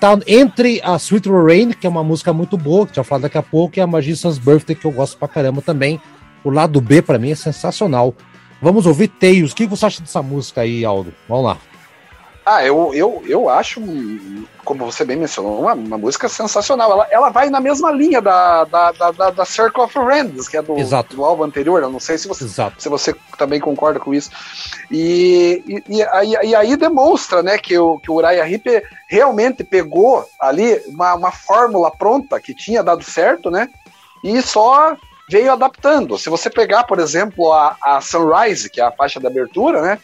tá 0.00 0.18
entre 0.26 0.80
a 0.82 0.96
Sweet 0.96 1.28
Rain, 1.28 1.72
que 1.72 1.86
é 1.86 1.90
uma 1.90 2.02
música 2.02 2.32
muito 2.32 2.56
boa, 2.56 2.86
que 2.86 2.96
já 2.96 3.04
falar 3.04 3.20
daqui 3.22 3.36
a 3.36 3.42
pouco, 3.42 3.78
e 3.78 3.82
a 3.82 3.86
Magician's 3.86 4.38
Birthday, 4.38 4.74
que 4.74 4.86
eu 4.86 4.90
gosto 4.90 5.18
pra 5.18 5.28
caramba 5.28 5.60
também. 5.60 6.00
O 6.42 6.48
lado 6.48 6.80
B, 6.80 7.02
para 7.02 7.18
mim, 7.18 7.30
é 7.30 7.34
sensacional. 7.34 8.14
Vamos 8.62 8.86
ouvir 8.86 9.08
Tails. 9.08 9.52
O 9.52 9.54
que 9.54 9.66
você 9.66 9.84
acha 9.84 10.00
dessa 10.00 10.22
música 10.22 10.62
aí, 10.62 10.86
Aldo? 10.86 11.12
Vamos 11.28 11.44
lá. 11.44 11.58
Ah, 12.50 12.64
eu, 12.64 12.94
eu, 12.94 13.22
eu 13.26 13.50
acho, 13.50 13.78
como 14.64 14.90
você 14.90 15.04
bem 15.04 15.18
mencionou, 15.18 15.60
uma, 15.60 15.74
uma 15.74 15.98
música 15.98 16.30
sensacional. 16.30 16.90
Ela, 16.90 17.06
ela 17.10 17.28
vai 17.28 17.50
na 17.50 17.60
mesma 17.60 17.92
linha 17.92 18.22
da, 18.22 18.64
da, 18.64 18.90
da, 18.92 19.30
da 19.30 19.44
Circle 19.44 19.82
of 19.82 19.92
Friends, 19.92 20.48
que 20.48 20.56
é 20.56 20.62
do, 20.62 20.74
do 21.10 21.24
álbum 21.26 21.44
anterior. 21.44 21.82
Eu 21.82 21.90
não 21.90 22.00
sei 22.00 22.16
se 22.16 22.26
você, 22.26 22.44
Exato. 22.44 22.82
se 22.82 22.88
você 22.88 23.14
também 23.36 23.60
concorda 23.60 24.00
com 24.00 24.14
isso. 24.14 24.30
E, 24.90 25.62
e, 25.68 25.96
e, 25.98 26.02
aí, 26.04 26.32
e 26.42 26.54
aí 26.54 26.74
demonstra 26.74 27.42
né, 27.42 27.58
que, 27.58 27.76
o, 27.76 27.98
que 27.98 28.10
o 28.10 28.14
Uriah 28.14 28.48
Heep 28.48 28.82
realmente 29.10 29.62
pegou 29.62 30.24
ali 30.40 30.80
uma, 30.86 31.16
uma 31.16 31.30
fórmula 31.30 31.90
pronta 31.90 32.40
que 32.40 32.54
tinha 32.54 32.82
dado 32.82 33.04
certo, 33.04 33.50
né? 33.50 33.68
E 34.24 34.40
só 34.40 34.96
veio 35.28 35.52
adaptando. 35.52 36.16
Se 36.16 36.30
você 36.30 36.48
pegar, 36.48 36.84
por 36.84 36.98
exemplo, 36.98 37.52
a, 37.52 37.76
a 37.82 38.00
Sunrise, 38.00 38.70
que 38.70 38.80
é 38.80 38.84
a 38.84 38.92
faixa 38.92 39.20
de 39.20 39.26
abertura, 39.26 39.82
né? 39.82 39.98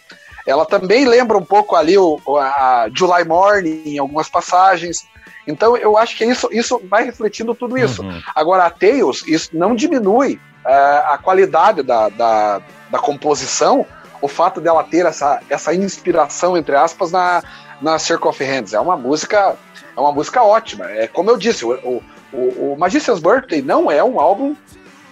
Ela 0.47 0.67
também 0.67 1.07
lembra 1.07 1.39
um 1.39 1.45
pouco 1.45 1.75
ali 1.75 1.97
o, 1.97 2.21
a 2.39 2.89
July 2.93 3.25
Morning 3.25 3.83
em 3.87 3.99
algumas 3.99 4.29
passagens. 4.29 5.07
Então 5.47 5.77
eu 5.77 5.97
acho 5.97 6.17
que 6.17 6.25
isso, 6.25 6.49
isso 6.53 6.81
vai 6.85 7.05
refletindo 7.05 7.55
tudo 7.55 7.79
isso. 7.79 8.03
Uhum. 8.03 8.21
Agora, 8.35 8.65
a 8.65 8.71
Tails, 8.71 9.27
isso 9.27 9.51
não 9.53 9.75
diminui 9.75 10.41
uh, 10.65 11.13
a 11.13 11.19
qualidade 11.19 11.83
da, 11.83 12.09
da, 12.09 12.63
da, 12.91 12.99
composição, 12.99 13.87
o 14.21 14.29
fato 14.29 14.61
dela 14.61 14.83
ter 14.85 15.07
essa, 15.07 15.41
essa 15.49 15.75
inspiração, 15.75 16.57
entre 16.57 16.75
aspas, 16.77 17.13
na, 17.13 17.43
na 17.81 17.99
Circle 17.99 18.29
of 18.29 18.43
Hands. 18.43 18.73
É 18.73 18.81
uma 18.81 18.97
música, 18.97 19.57
é 19.97 20.01
uma 20.01 20.13
música 20.13 20.43
ótima. 20.43 20.91
É 20.91 21.07
como 21.07 21.31
eu 21.31 21.37
disse, 21.37 21.65
o, 21.65 22.03
o, 22.33 22.73
o 22.73 22.77
Magician's 22.79 23.21
Birthday 23.21 23.63
não 23.63 23.91
é 23.91 24.03
um 24.03 24.19
álbum 24.19 24.57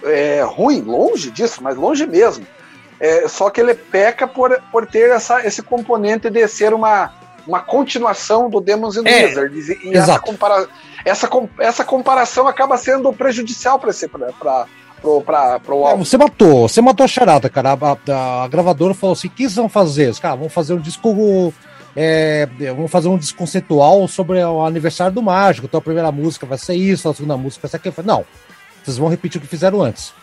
é, 0.03 0.43
ruim, 0.43 0.81
longe 0.81 1.29
disso, 1.31 1.61
mas 1.61 1.75
longe 1.75 2.05
mesmo. 2.05 2.45
É, 2.99 3.27
só 3.27 3.49
que 3.49 3.59
ele 3.59 3.73
peca 3.73 4.27
por, 4.27 4.61
por 4.71 4.85
ter 4.85 5.09
essa, 5.11 5.45
esse 5.45 5.61
componente 5.61 6.29
de 6.29 6.47
ser 6.47 6.73
uma, 6.73 7.13
uma 7.45 7.61
continuação 7.61 8.49
do 8.49 8.61
Demons 8.61 8.97
and 8.97 9.03
é, 9.05 9.25
Wizards. 9.25 9.69
E, 9.69 9.89
e 9.89 9.97
essa, 9.97 10.19
compara 10.19 10.67
essa, 11.05 11.29
essa 11.59 11.83
comparação 11.83 12.47
acaba 12.47 12.77
sendo 12.77 13.11
prejudicial 13.13 13.79
para 13.79 13.89
esse. 13.89 14.07
Pra, 14.07 14.31
pra, 14.33 14.65
Pro, 15.01 15.19
pra, 15.19 15.59
pro 15.59 15.85
é, 15.89 15.97
você 15.97 16.17
matou, 16.17 16.65
você 16.65 16.79
matou 16.79 17.03
a 17.03 17.07
charada, 17.09 17.49
cara. 17.49 17.73
A, 17.73 18.13
a, 18.13 18.43
a 18.45 18.47
gravadora 18.47 18.93
falou 18.93 19.11
assim: 19.11 19.27
o 19.27 19.31
que 19.31 19.47
vão 19.47 19.67
fazer? 19.67 20.15
Cara, 20.15 20.37
vamos 20.37 20.53
fazer 20.53 20.73
um 20.73 20.79
disco. 20.79 21.53
É, 21.93 22.47
vamos 22.73 22.89
fazer 22.89 23.09
um 23.09 23.17
disco 23.17 23.37
conceitual 23.37 24.07
sobre 24.07 24.41
o 24.41 24.65
aniversário 24.65 25.13
do 25.13 25.21
mágico. 25.21 25.67
Então 25.67 25.77
a 25.77 25.81
primeira 25.81 26.09
música 26.09 26.45
vai 26.45 26.57
ser 26.57 26.75
isso, 26.75 27.09
a 27.09 27.13
segunda 27.13 27.35
música 27.35 27.67
vai 27.67 27.69
ser 27.69 27.75
aquilo. 27.75 27.93
Não, 28.05 28.23
vocês 28.81 28.97
vão 28.97 29.09
repetir 29.09 29.39
o 29.39 29.41
que 29.41 29.47
fizeram 29.47 29.81
antes. 29.81 30.13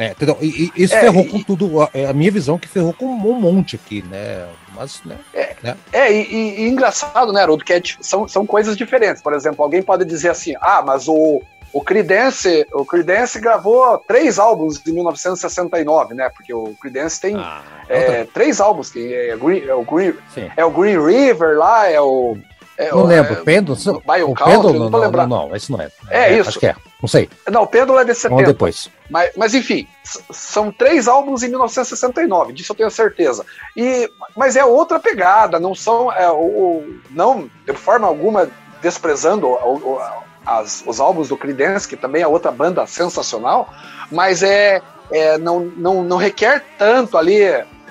É, 0.00 0.12
entendeu? 0.12 0.38
E, 0.40 0.72
e 0.74 0.82
isso 0.82 0.94
é, 0.94 1.00
ferrou 1.00 1.22
e, 1.22 1.28
com 1.28 1.42
tudo. 1.42 1.86
É 1.92 2.06
a 2.06 2.12
minha 2.14 2.30
visão 2.30 2.58
que 2.58 2.66
ferrou 2.66 2.94
com 2.94 3.04
um 3.04 3.38
monte 3.38 3.76
aqui, 3.76 4.02
né? 4.08 4.48
Mas, 4.74 5.02
né? 5.04 5.18
É, 5.34 5.54
né? 5.62 5.76
é 5.92 6.10
e, 6.10 6.62
e, 6.62 6.68
engraçado, 6.68 7.34
né, 7.34 7.42
Haroldo, 7.42 7.62
que 7.62 7.74
é, 7.74 7.82
são, 8.00 8.26
são 8.26 8.46
coisas 8.46 8.78
diferentes. 8.78 9.22
Por 9.22 9.34
exemplo, 9.34 9.62
alguém 9.62 9.82
pode 9.82 10.06
dizer 10.06 10.30
assim: 10.30 10.54
ah, 10.58 10.82
mas 10.82 11.06
o, 11.06 11.42
o 11.70 11.82
Creedence, 11.82 12.66
o 12.72 12.82
Creedence 12.86 13.38
gravou 13.38 13.98
três 13.98 14.38
álbuns 14.38 14.80
em 14.86 14.92
1969, 14.92 16.14
né? 16.14 16.30
Porque 16.30 16.54
o 16.54 16.74
Creedence 16.80 17.20
tem 17.20 17.36
ah, 17.36 17.60
é, 17.86 18.24
três 18.24 18.58
álbuns, 18.58 18.88
que 18.90 19.12
é, 19.12 19.36
Green, 19.36 19.68
é, 19.68 19.74
o 19.74 19.84
Green, 19.84 20.14
é 20.56 20.64
o 20.64 20.70
Green 20.70 20.98
River 20.98 21.58
lá, 21.58 21.86
é 21.86 22.00
o 22.00 22.38
é, 22.78 22.90
não 22.90 23.04
lembro. 23.04 23.34
É? 23.34 23.40
O 23.40 23.44
Pêndulo? 23.44 23.78
Não, 24.88 24.88
não, 24.88 25.10
não, 25.10 25.26
não, 25.26 25.54
esse 25.54 25.70
não 25.70 25.78
é. 25.78 25.90
É, 26.08 26.32
é, 26.32 26.38
isso. 26.38 26.48
Acho 26.48 26.58
que 26.58 26.66
é. 26.66 26.74
Não 27.00 27.08
sei. 27.08 27.28
Não, 27.50 27.62
o 27.62 27.66
Pêndulo 27.66 27.98
é 27.98 28.04
de 28.04 28.14
70. 28.14 28.28
Vamos 28.34 28.48
depois. 28.48 28.90
Mas, 29.08 29.30
mas 29.36 29.54
enfim, 29.54 29.88
são 30.30 30.70
três 30.70 31.08
álbuns 31.08 31.42
em 31.42 31.48
1969, 31.48 32.52
disso 32.52 32.72
eu 32.72 32.76
tenho 32.76 32.90
certeza. 32.90 33.44
E, 33.76 34.10
mas 34.36 34.56
é 34.56 34.64
outra 34.64 35.00
pegada, 35.00 35.58
não 35.58 35.74
são. 35.74 36.12
É, 36.12 36.30
o, 36.30 36.84
não, 37.10 37.50
de 37.66 37.72
forma 37.72 38.06
alguma, 38.06 38.50
desprezando 38.82 39.46
o, 39.46 39.76
o, 39.76 40.00
as, 40.44 40.82
os 40.86 41.00
álbuns 41.00 41.28
do 41.28 41.36
Creedence, 41.36 41.88
que 41.88 41.96
também 41.96 42.22
é 42.22 42.26
outra 42.26 42.50
banda 42.50 42.86
sensacional, 42.86 43.72
mas 44.10 44.42
é, 44.42 44.82
é 45.10 45.38
não, 45.38 45.60
não, 45.60 46.04
não 46.04 46.16
requer 46.16 46.64
tanto 46.78 47.16
ali 47.16 47.42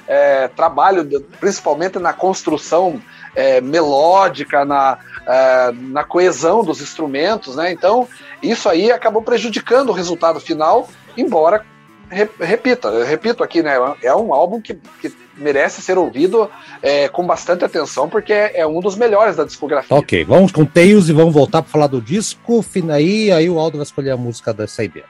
é, 0.08 0.48
trabalho, 0.50 1.08
principalmente 1.40 2.00
na 2.00 2.14
construção 2.14 3.02
é, 3.40 3.62
melódica, 3.62 4.66
na, 4.66 4.98
é, 5.26 5.72
na 5.72 6.04
coesão 6.04 6.62
dos 6.62 6.82
instrumentos, 6.82 7.56
né? 7.56 7.72
Então, 7.72 8.06
isso 8.44 8.68
aí 8.68 8.92
acabou 8.92 9.22
prejudicando 9.22 9.90
o 9.90 9.94
resultado 9.94 10.42
final, 10.42 10.90
embora, 11.16 11.66
re, 12.10 12.28
repita, 12.38 13.06
repito 13.06 13.42
aqui, 13.42 13.64
né? 13.64 13.78
É 14.04 14.14
um 14.14 14.34
álbum 14.34 14.60
que, 14.60 14.74
que 15.02 15.14
merece 15.38 15.82
ser 15.82 15.98
ouvido 15.98 16.52
é, 16.82 17.08
com 17.08 17.26
bastante 17.26 17.64
atenção, 17.64 18.10
porque 18.10 18.34
é, 18.34 18.60
é, 18.60 18.68
um 18.68 18.82
dos 18.82 18.98
melhores 18.98 19.38
da 19.38 19.46
discografia. 19.46 19.96
Ok, 19.96 20.26
vamos 20.26 20.52
com 20.52 20.66
Tails 20.66 21.08
e 21.08 21.14
vamos 21.14 21.34
voltar 21.34 21.62
para 21.62 21.72
falar 21.72 21.88
do 21.88 22.02
disco, 22.02 22.66
aí, 22.92 23.32
aí 23.32 23.50
o 23.50 23.58
Aldo 23.58 23.78
vai 23.78 23.86
escolher 23.86 24.12
a 24.12 24.18
música 24.18 24.54
dessa 24.54 24.84
ideia. 24.84 25.06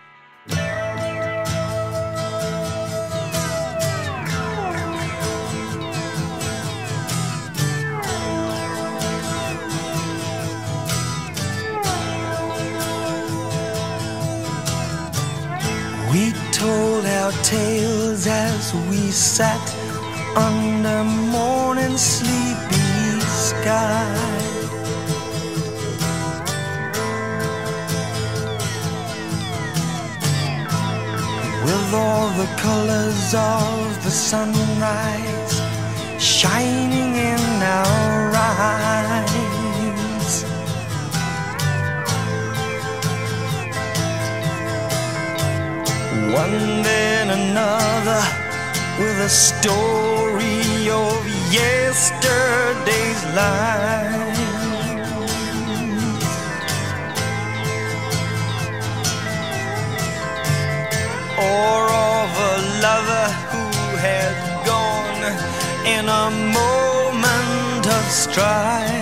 We 18.73 19.09
sat 19.09 19.65
under 20.35 21.03
morning 21.03 21.97
sleepy 21.97 23.19
sky. 23.19 24.15
With 31.65 31.93
all 31.93 32.29
the 32.41 32.49
colors 32.57 33.33
of 33.33 34.03
the 34.03 34.11
sunrise 34.11 35.61
shining 36.19 37.15
in 37.15 37.63
our 37.63 38.31
eyes. 38.35 39.29
one 46.31 46.83
then 46.83 47.29
another 47.31 48.49
with 49.00 49.20
a 49.22 49.29
story 49.29 50.89
of 50.89 51.25
yesterday's 51.53 53.22
life. 53.34 54.38
Or 61.39 61.82
of 62.12 62.29
a 62.51 62.56
lover 62.86 63.27
who 63.51 63.65
had 64.08 64.36
gone 64.65 65.24
in 65.96 66.06
a 66.10 66.29
moment 66.60 67.88
of 67.88 68.03
strife. 68.12 68.99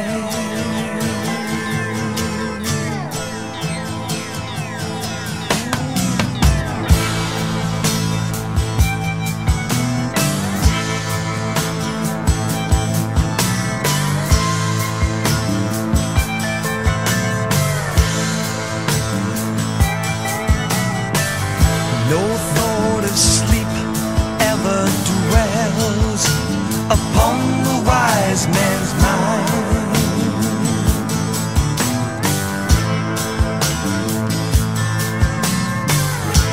Upon 26.89 27.37
the 27.63 27.83
wise 27.85 28.47
man's 28.47 28.93
mind. 29.03 29.47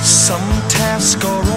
Some 0.03 0.49
task 0.69 1.25
or 1.25 1.54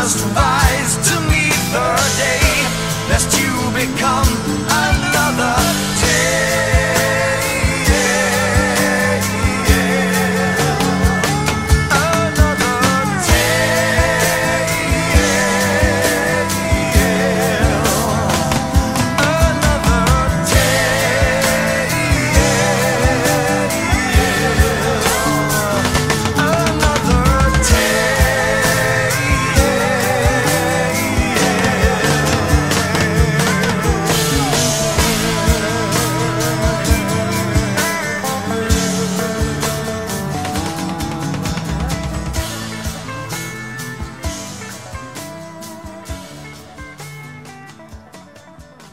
miles 0.00 0.22
to 0.22 0.34
buy. 0.34 0.49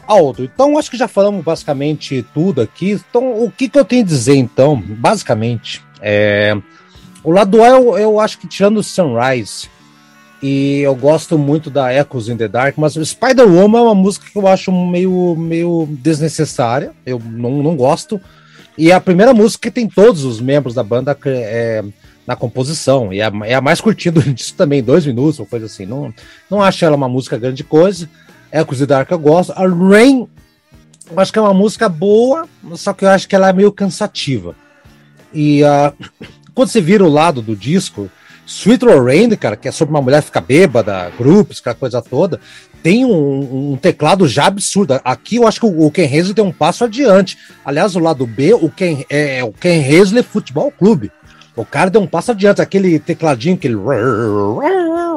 Aldo, 0.08 0.42
então 0.42 0.78
acho 0.78 0.90
que 0.90 0.96
já 0.96 1.06
falamos 1.06 1.44
basicamente 1.44 2.24
tudo 2.32 2.62
aqui. 2.62 2.92
Então, 3.10 3.44
o 3.44 3.50
que, 3.50 3.68
que 3.68 3.78
eu 3.78 3.84
tenho 3.84 4.02
a 4.02 4.06
dizer, 4.06 4.36
então? 4.36 4.80
Basicamente, 4.80 5.84
é, 6.00 6.56
o 7.22 7.30
lado 7.30 7.62
A 7.62 7.68
eu, 7.68 7.98
eu 7.98 8.18
acho 8.18 8.38
que 8.38 8.48
tirando 8.48 8.78
o 8.78 8.82
Sunrise, 8.82 9.68
e 10.42 10.80
eu 10.80 10.94
gosto 10.94 11.36
muito 11.36 11.68
da 11.68 11.92
Echoes 11.92 12.28
in 12.28 12.36
the 12.36 12.48
Dark, 12.48 12.76
mas 12.78 12.94
Spider-Woman 12.94 13.78
é 13.78 13.82
uma 13.82 13.94
música 13.94 14.26
que 14.30 14.38
eu 14.38 14.46
acho 14.46 14.70
meio, 14.72 15.34
meio 15.36 15.88
desnecessária, 15.90 16.92
eu 17.04 17.18
não, 17.18 17.62
não 17.62 17.76
gosto. 17.76 18.20
E 18.76 18.90
é 18.92 18.94
a 18.94 19.00
primeira 19.00 19.34
música 19.34 19.68
que 19.68 19.74
tem 19.74 19.88
todos 19.88 20.24
os 20.24 20.40
membros 20.40 20.74
da 20.74 20.84
banda 20.84 21.16
é, 21.26 21.84
na 22.24 22.36
composição, 22.36 23.12
e 23.12 23.20
é, 23.20 23.30
é 23.46 23.54
a 23.54 23.60
mais 23.60 23.80
curtida 23.80 24.20
disso 24.32 24.54
também, 24.54 24.82
dois 24.82 25.04
minutos, 25.04 25.40
uma 25.40 25.46
coisa 25.46 25.66
assim. 25.66 25.84
Não, 25.84 26.14
não 26.48 26.62
acho 26.62 26.84
ela 26.84 26.96
uma 26.96 27.08
música 27.08 27.36
grande 27.36 27.64
coisa. 27.64 28.08
In 28.52 28.64
the 28.64 28.86
Dark 28.86 29.10
eu 29.10 29.18
gosto. 29.18 29.52
A 29.52 29.66
Rain, 29.66 30.26
eu 31.10 31.20
acho 31.20 31.32
que 31.32 31.38
é 31.38 31.42
uma 31.42 31.54
música 31.54 31.88
boa, 31.88 32.48
só 32.74 32.92
que 32.92 33.04
eu 33.04 33.10
acho 33.10 33.28
que 33.28 33.34
ela 33.34 33.48
é 33.48 33.52
meio 33.52 33.72
cansativa. 33.72 34.54
E 35.32 35.62
uh, 35.62 35.92
quando 36.54 36.68
você 36.68 36.80
vira 36.80 37.04
o 37.04 37.10
lado 37.10 37.42
do 37.42 37.54
disco, 37.54 38.10
Sweet 38.46 38.84
Lorraine, 38.84 39.36
cara, 39.36 39.56
que 39.56 39.68
é 39.68 39.70
sobre 39.70 39.94
uma 39.94 40.00
mulher 40.00 40.22
ficar 40.22 40.40
bêbada, 40.40 41.12
grupos, 41.18 41.60
aquela 41.60 41.74
coisa 41.74 42.00
toda, 42.00 42.40
tem 42.82 43.04
um, 43.04 43.72
um, 43.72 43.76
teclado 43.76 44.26
já 44.26 44.46
absurdo. 44.46 44.98
Aqui 45.04 45.36
eu 45.36 45.46
acho 45.46 45.60
que 45.60 45.66
o, 45.66 45.90
Ken 45.90 46.04
Hensley 46.04 46.34
tem 46.34 46.44
um 46.44 46.52
passo 46.52 46.84
adiante. 46.84 47.36
Aliás, 47.64 47.94
o 47.94 48.00
lado 48.00 48.26
B, 48.26 48.54
o 48.54 48.70
Ken, 48.70 49.04
é, 49.10 49.44
o 49.44 49.52
Ken 49.52 49.82
Hensley 49.82 50.22
Futebol 50.22 50.70
Clube. 50.70 51.12
O 51.54 51.64
cara 51.64 51.90
deu 51.90 52.00
um 52.00 52.06
passo 52.06 52.30
adiante, 52.30 52.62
aquele 52.62 52.98
tecladinho, 52.98 53.56
aquele. 53.56 53.76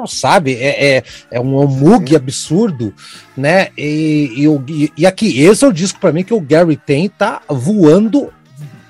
Sabe? 0.07 0.55
É, 0.55 0.97
é, 0.97 1.03
é 1.31 1.39
um 1.39 1.67
mug 1.67 2.15
absurdo, 2.15 2.93
né? 3.35 3.69
E, 3.77 4.47
e, 4.67 4.93
e 4.97 5.05
aqui, 5.05 5.41
esse 5.41 5.63
é 5.63 5.67
o 5.67 5.73
disco 5.73 5.99
para 5.99 6.11
mim 6.11 6.23
que 6.23 6.33
o 6.33 6.41
Gary 6.41 6.75
tem, 6.75 7.09
tá 7.09 7.41
voando 7.47 8.31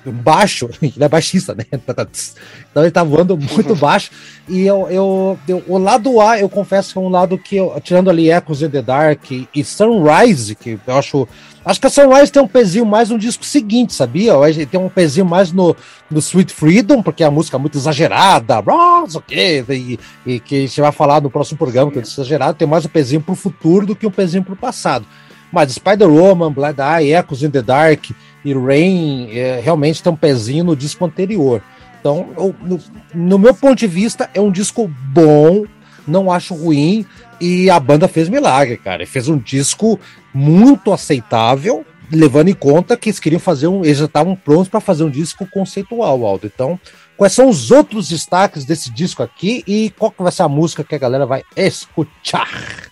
baixo, 0.05 0.69
ele 0.81 0.93
é 0.97 1.09
baixista, 1.09 1.53
né? 1.53 1.65
Então 1.71 2.83
ele 2.83 2.91
tá 2.91 3.03
voando 3.03 3.37
muito 3.37 3.75
baixo. 3.77 4.11
E 4.47 4.65
eu, 4.65 4.87
eu, 4.89 5.39
eu, 5.47 5.63
o 5.67 5.77
lado 5.77 6.19
A, 6.19 6.39
eu 6.39 6.49
confesso 6.49 6.93
que 6.93 6.99
é 6.99 7.01
um 7.01 7.09
lado 7.09 7.37
que, 7.37 7.57
eu, 7.57 7.79
tirando 7.83 8.09
ali 8.09 8.31
Echoes 8.31 8.61
in 8.61 8.69
the 8.69 8.81
Dark 8.81 9.29
e, 9.31 9.47
e 9.53 9.63
Sunrise, 9.63 10.55
que 10.55 10.79
eu 10.85 10.95
acho. 10.95 11.27
Acho 11.63 11.79
que 11.79 11.85
a 11.85 11.91
Sunrise 11.91 12.31
tem 12.31 12.41
um 12.41 12.47
pezinho 12.47 12.87
mais 12.87 13.11
no 13.11 13.19
disco 13.19 13.45
seguinte, 13.45 13.93
sabia? 13.93 14.33
Tem 14.65 14.79
um 14.79 14.89
pezinho 14.89 15.27
mais 15.27 15.51
no, 15.51 15.75
no 16.09 16.17
Sweet 16.17 16.51
Freedom, 16.51 17.03
porque 17.03 17.23
a 17.23 17.29
música 17.29 17.55
é 17.55 17.59
muito 17.59 17.77
exagerada, 17.77 18.63
não 18.65 19.07
sei 19.07 19.19
o 19.19 19.23
quê, 19.23 19.65
e, 19.69 19.99
e 20.25 20.39
que 20.39 20.55
a 20.55 20.59
gente 20.61 20.81
vai 20.81 20.91
falar 20.91 21.21
no 21.21 21.29
próximo 21.29 21.59
programa, 21.59 21.91
que 21.91 21.99
é 21.99 22.01
exagerado, 22.01 22.57
tem 22.57 22.67
mais 22.67 22.83
um 22.83 22.89
pezinho 22.89 23.21
pro 23.21 23.35
futuro 23.35 23.85
do 23.85 23.95
que 23.95 24.07
um 24.07 24.11
pezinho 24.11 24.43
pro 24.43 24.55
passado. 24.55 25.05
Mas 25.51 25.73
Spider-Woman, 25.73 26.51
Blood 26.51 26.79
Eye, 26.79 27.13
Echoes 27.13 27.43
in 27.43 27.49
the 27.49 27.61
Dark 27.61 28.11
e 28.43 28.53
Rain 28.53 29.29
é, 29.31 29.59
realmente 29.59 30.01
tem 30.01 30.11
um 30.11 30.15
pezinho 30.15 30.63
no 30.63 30.75
disco 30.75 31.03
anterior. 31.05 31.61
Então, 31.99 32.29
eu, 32.35 32.55
no, 32.61 32.79
no, 33.13 33.39
meu 33.39 33.53
ponto 33.53 33.75
de 33.75 33.87
vista, 33.87 34.29
é 34.33 34.41
um 34.41 34.51
disco 34.51 34.87
bom, 34.87 35.65
não 36.07 36.31
acho 36.31 36.55
ruim, 36.55 37.05
e 37.39 37.69
a 37.69 37.79
banda 37.79 38.07
fez 38.07 38.27
milagre, 38.27 38.77
cara. 38.77 39.05
Fez 39.05 39.27
um 39.27 39.37
disco 39.37 39.99
muito 40.33 40.91
aceitável, 40.91 41.85
levando 42.11 42.47
em 42.47 42.55
conta 42.55 42.97
que 42.97 43.09
eles 43.09 43.19
queriam 43.19 43.39
fazer 43.39 43.67
um. 43.67 43.85
Eles 43.85 43.99
já 43.99 44.05
estavam 44.05 44.35
prontos 44.35 44.67
para 44.67 44.79
fazer 44.79 45.03
um 45.03 45.11
disco 45.11 45.45
conceitual, 45.45 46.25
Aldo. 46.25 46.47
Então, 46.47 46.79
quais 47.15 47.33
são 47.33 47.47
os 47.47 47.69
outros 47.69 48.09
destaques 48.09 48.65
desse 48.65 48.89
disco 48.91 49.21
aqui 49.21 49.63
e 49.67 49.91
qual 49.91 50.11
que 50.11 50.23
vai 50.23 50.31
ser 50.31 50.41
a 50.41 50.49
música 50.49 50.83
que 50.83 50.95
a 50.95 50.99
galera 50.99 51.27
vai 51.27 51.43
escutar? 51.55 52.89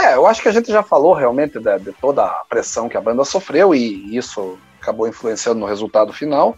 É, 0.00 0.14
eu 0.14 0.26
acho 0.26 0.40
que 0.40 0.48
a 0.48 0.52
gente 0.52 0.72
já 0.72 0.82
falou 0.82 1.12
realmente 1.12 1.58
de, 1.58 1.78
de, 1.78 1.92
toda 1.92 2.24
a 2.24 2.44
pressão 2.48 2.88
que 2.88 2.96
a 2.96 3.00
banda 3.00 3.22
sofreu 3.22 3.74
e 3.74 4.16
isso 4.16 4.58
acabou 4.80 5.06
influenciando 5.06 5.60
no 5.60 5.66
resultado 5.66 6.10
final. 6.10 6.56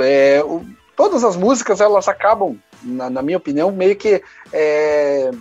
É, 0.00 0.40
o, 0.44 0.64
todas 0.96 1.24
as 1.24 1.34
músicas 1.34 1.80
elas 1.80 2.06
acabam, 2.06 2.56
na, 2.80 3.10
na 3.10 3.22
minha 3.22 3.38
opinião, 3.38 3.72
meio 3.72 3.96
que 3.96 4.22
é, 4.52 5.32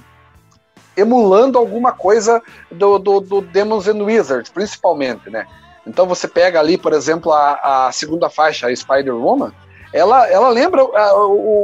emulando 0.95 1.60
alguma 1.60 1.91
coisa 1.91 2.41
do, 2.71 2.97
do, 2.97 3.19
do, 3.19 3.41
Demons 3.41 3.88
and 3.88 4.03
Wizards, 4.03 4.49
principalmente, 4.49 5.29
né? 5.29 5.45
Então 5.86 6.07
você 6.07 6.27
pega 6.27 6.60
ali, 6.60 6.79
por 6.79 6.93
exemplo, 6.93 7.31
a, 7.31 7.88
a 7.88 7.91
segunda 7.91 8.27
faixa, 8.27 8.67
a 8.67 8.75
Spider-Woman, 8.75 9.53
ela, 9.93 10.27
ela 10.27 10.49
lembra 10.49 10.81
a, 10.81 11.12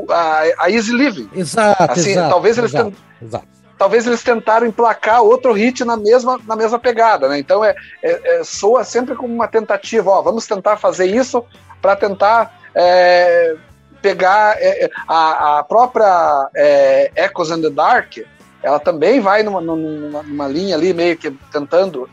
a, 0.10 0.66
a, 0.66 0.72
Easy 0.72 0.94
Living. 0.94 1.28
Exato, 1.34 1.92
assim, 1.92 2.12
exato 2.12 2.30
Talvez 2.30 2.58
eles 2.58 2.72
exato, 2.72 2.92
tenham, 2.92 3.04
exato 3.22 3.53
talvez 3.78 4.06
eles 4.06 4.24
tentaram 4.24 4.66
emplacar 4.66 5.22
outro 5.22 5.54
hit 5.54 5.84
na 5.84 5.98
mesma, 5.98 6.40
na 6.48 6.56
mesma 6.56 6.80
pegada, 6.80 7.28
né? 7.28 7.40
Então 7.40 7.64
é, 7.64 7.76
é, 8.02 8.40
é 8.40 8.44
soa 8.44 8.84
sempre 8.84 9.16
como 9.16 9.34
uma 9.34 9.48
tentativa, 9.48 10.10
ó, 10.10 10.22
vamos 10.22 10.48
tentar 10.48 10.78
fazer 10.78 11.06
isso 11.06 11.44
para 11.82 11.96
tentar 11.96 12.60
é, 12.74 13.56
pegar 14.02 14.58
é, 14.60 14.86
é, 14.86 14.90
a, 15.08 15.60
a, 15.60 15.64
própria 15.64 16.50
é, 16.56 17.12
Echoes 17.16 17.50
in 17.50 17.62
the 17.62 17.70
Dark, 17.70 18.18
ela 18.62 18.80
também 18.80 19.20
vai 19.20 19.44
numa, 19.44 19.60
numa, 19.60 20.24
numa, 20.24 20.48
linha 20.48 20.76
ali 20.76 20.94
meio 20.94 21.18
que 21.18 21.32
tentando 21.52 22.10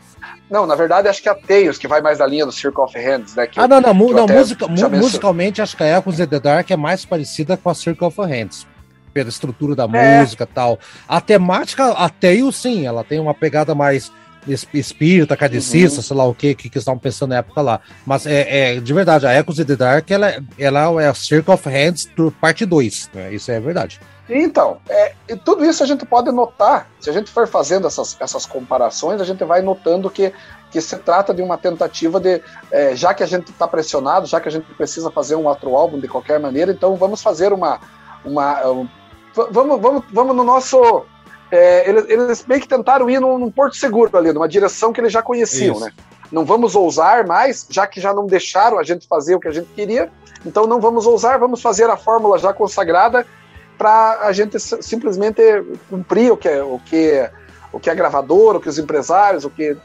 não, 0.49 0.65
na 0.65 0.75
verdade, 0.75 1.07
acho 1.07 1.21
que 1.21 1.29
é 1.29 1.31
a 1.31 1.35
Tails 1.35 1.77
que 1.77 1.87
vai 1.87 2.01
mais 2.01 2.19
na 2.19 2.25
linha 2.25 2.45
do 2.45 2.51
Circle 2.51 2.83
of 2.83 2.97
Hands, 2.99 3.33
né? 3.35 3.47
ah, 3.55 3.67
não, 3.69 3.79
não, 3.79 3.93
não 3.93 4.27
música, 4.27 4.67
musicalmente, 4.67 5.61
acho 5.61 5.77
que 5.77 5.83
a 5.83 5.97
Echoes 5.97 6.19
in 6.19 6.27
the 6.27 6.39
Dark 6.41 6.69
é 6.69 6.75
mais 6.75 7.05
parecida 7.05 7.55
com 7.55 7.69
a 7.69 7.73
Circle 7.73 8.07
of 8.07 8.21
Hands 8.21 8.67
pela 9.13 9.29
estrutura 9.29 9.75
da 9.75 9.83
é. 9.83 10.19
música 10.19 10.45
tal. 10.45 10.79
A 11.07 11.19
temática, 11.21 11.91
a 11.91 12.09
Tail, 12.09 12.51
sim, 12.51 12.85
ela 12.85 13.03
tem 13.03 13.19
uma 13.19 13.33
pegada 13.33 13.75
mais 13.75 14.11
espírita, 14.47 15.37
cadecista, 15.37 15.97
uhum. 15.97 16.03
sei 16.03 16.17
lá 16.17 16.25
o 16.25 16.33
que, 16.33 16.55
que, 16.55 16.75
estavam 16.75 16.99
pensando 16.99 17.29
na 17.29 17.37
época 17.37 17.61
lá. 17.61 17.79
Mas 18.05 18.25
é, 18.25 18.75
é 18.75 18.79
de 18.79 18.93
verdade, 18.93 19.27
a 19.27 19.37
Echoes 19.37 19.59
in 19.59 19.65
the 19.65 19.75
Dark, 19.75 20.09
ela, 20.09 20.43
ela 20.57 21.01
é 21.01 21.07
a 21.07 21.13
Circle 21.13 21.53
of 21.53 21.69
Hands 21.69 22.09
parte 22.39 22.65
2, 22.65 23.11
né? 23.13 23.33
Isso 23.33 23.51
é 23.51 23.59
verdade. 23.59 23.99
Então, 24.29 24.77
é, 24.89 25.13
tudo 25.43 25.65
isso 25.65 25.83
a 25.83 25.85
gente 25.85 26.05
pode 26.05 26.31
notar, 26.31 26.87
se 26.99 27.09
a 27.09 27.13
gente 27.13 27.29
for 27.29 27.47
fazendo 27.47 27.85
essas, 27.85 28.15
essas 28.19 28.45
comparações, 28.45 29.19
a 29.19 29.25
gente 29.25 29.43
vai 29.43 29.61
notando 29.61 30.09
que, 30.09 30.31
que 30.71 30.79
se 30.79 30.95
trata 30.97 31.33
de 31.33 31.41
uma 31.41 31.57
tentativa 31.57 32.19
de, 32.19 32.41
é, 32.71 32.95
já 32.95 33.13
que 33.13 33.23
a 33.23 33.25
gente 33.25 33.51
está 33.51 33.67
pressionado, 33.67 34.25
já 34.25 34.39
que 34.39 34.47
a 34.47 34.51
gente 34.51 34.65
precisa 34.73 35.11
fazer 35.11 35.35
um 35.35 35.47
outro 35.47 35.75
álbum 35.75 35.99
de 35.99 36.07
qualquer 36.07 36.39
maneira, 36.39 36.71
então 36.71 36.95
vamos 36.95 37.21
fazer 37.21 37.51
uma, 37.51 37.81
uma, 38.23 38.87
vamos, 39.33 39.81
vamos, 39.81 40.03
vamos 40.11 40.35
no 40.35 40.43
nosso. 40.43 41.05
É, 41.51 41.89
eles, 41.89 42.05
eles 42.07 42.45
meio 42.45 42.61
que 42.61 42.67
tentaram 42.67 43.09
ir 43.09 43.19
num, 43.19 43.37
num, 43.37 43.51
porto 43.51 43.75
seguro 43.75 44.15
ali, 44.17 44.31
numa 44.31 44.47
direção 44.47 44.93
que 44.93 45.01
eles 45.01 45.11
já 45.11 45.21
conheciam, 45.21 45.75
Isso. 45.75 45.85
né? 45.85 45.91
Não 46.31 46.45
vamos 46.45 46.75
ousar 46.75 47.27
mais, 47.27 47.67
já 47.69 47.85
que 47.85 47.99
já 47.99 48.13
não 48.13 48.25
deixaram 48.25 48.79
a 48.79 48.83
gente 48.83 49.05
fazer 49.05 49.35
o 49.35 49.39
que 49.39 49.49
a 49.49 49.51
gente 49.51 49.67
queria, 49.75 50.09
então 50.45 50.65
não 50.65 50.79
vamos 50.79 51.05
ousar, 51.05 51.37
vamos 51.37 51.61
fazer 51.61 51.89
a 51.89 51.97
fórmula 51.97 52.37
já 52.37 52.53
consagrada 52.53 53.25
para 53.77 54.19
a 54.21 54.31
gente 54.31 54.57
simplesmente 54.59 55.41
cumprir 55.89 56.31
o 56.31 56.37
que, 56.37 56.49
o 56.61 56.79
que, 56.85 57.29
o 57.73 57.79
que 57.79 57.89
a 57.89 57.93
gravadora, 57.93 58.57
o 58.57 58.61
que 58.61 58.69
os 58.69 58.79
empresários, 58.79 59.43
o 59.43 59.49
que 59.49 59.75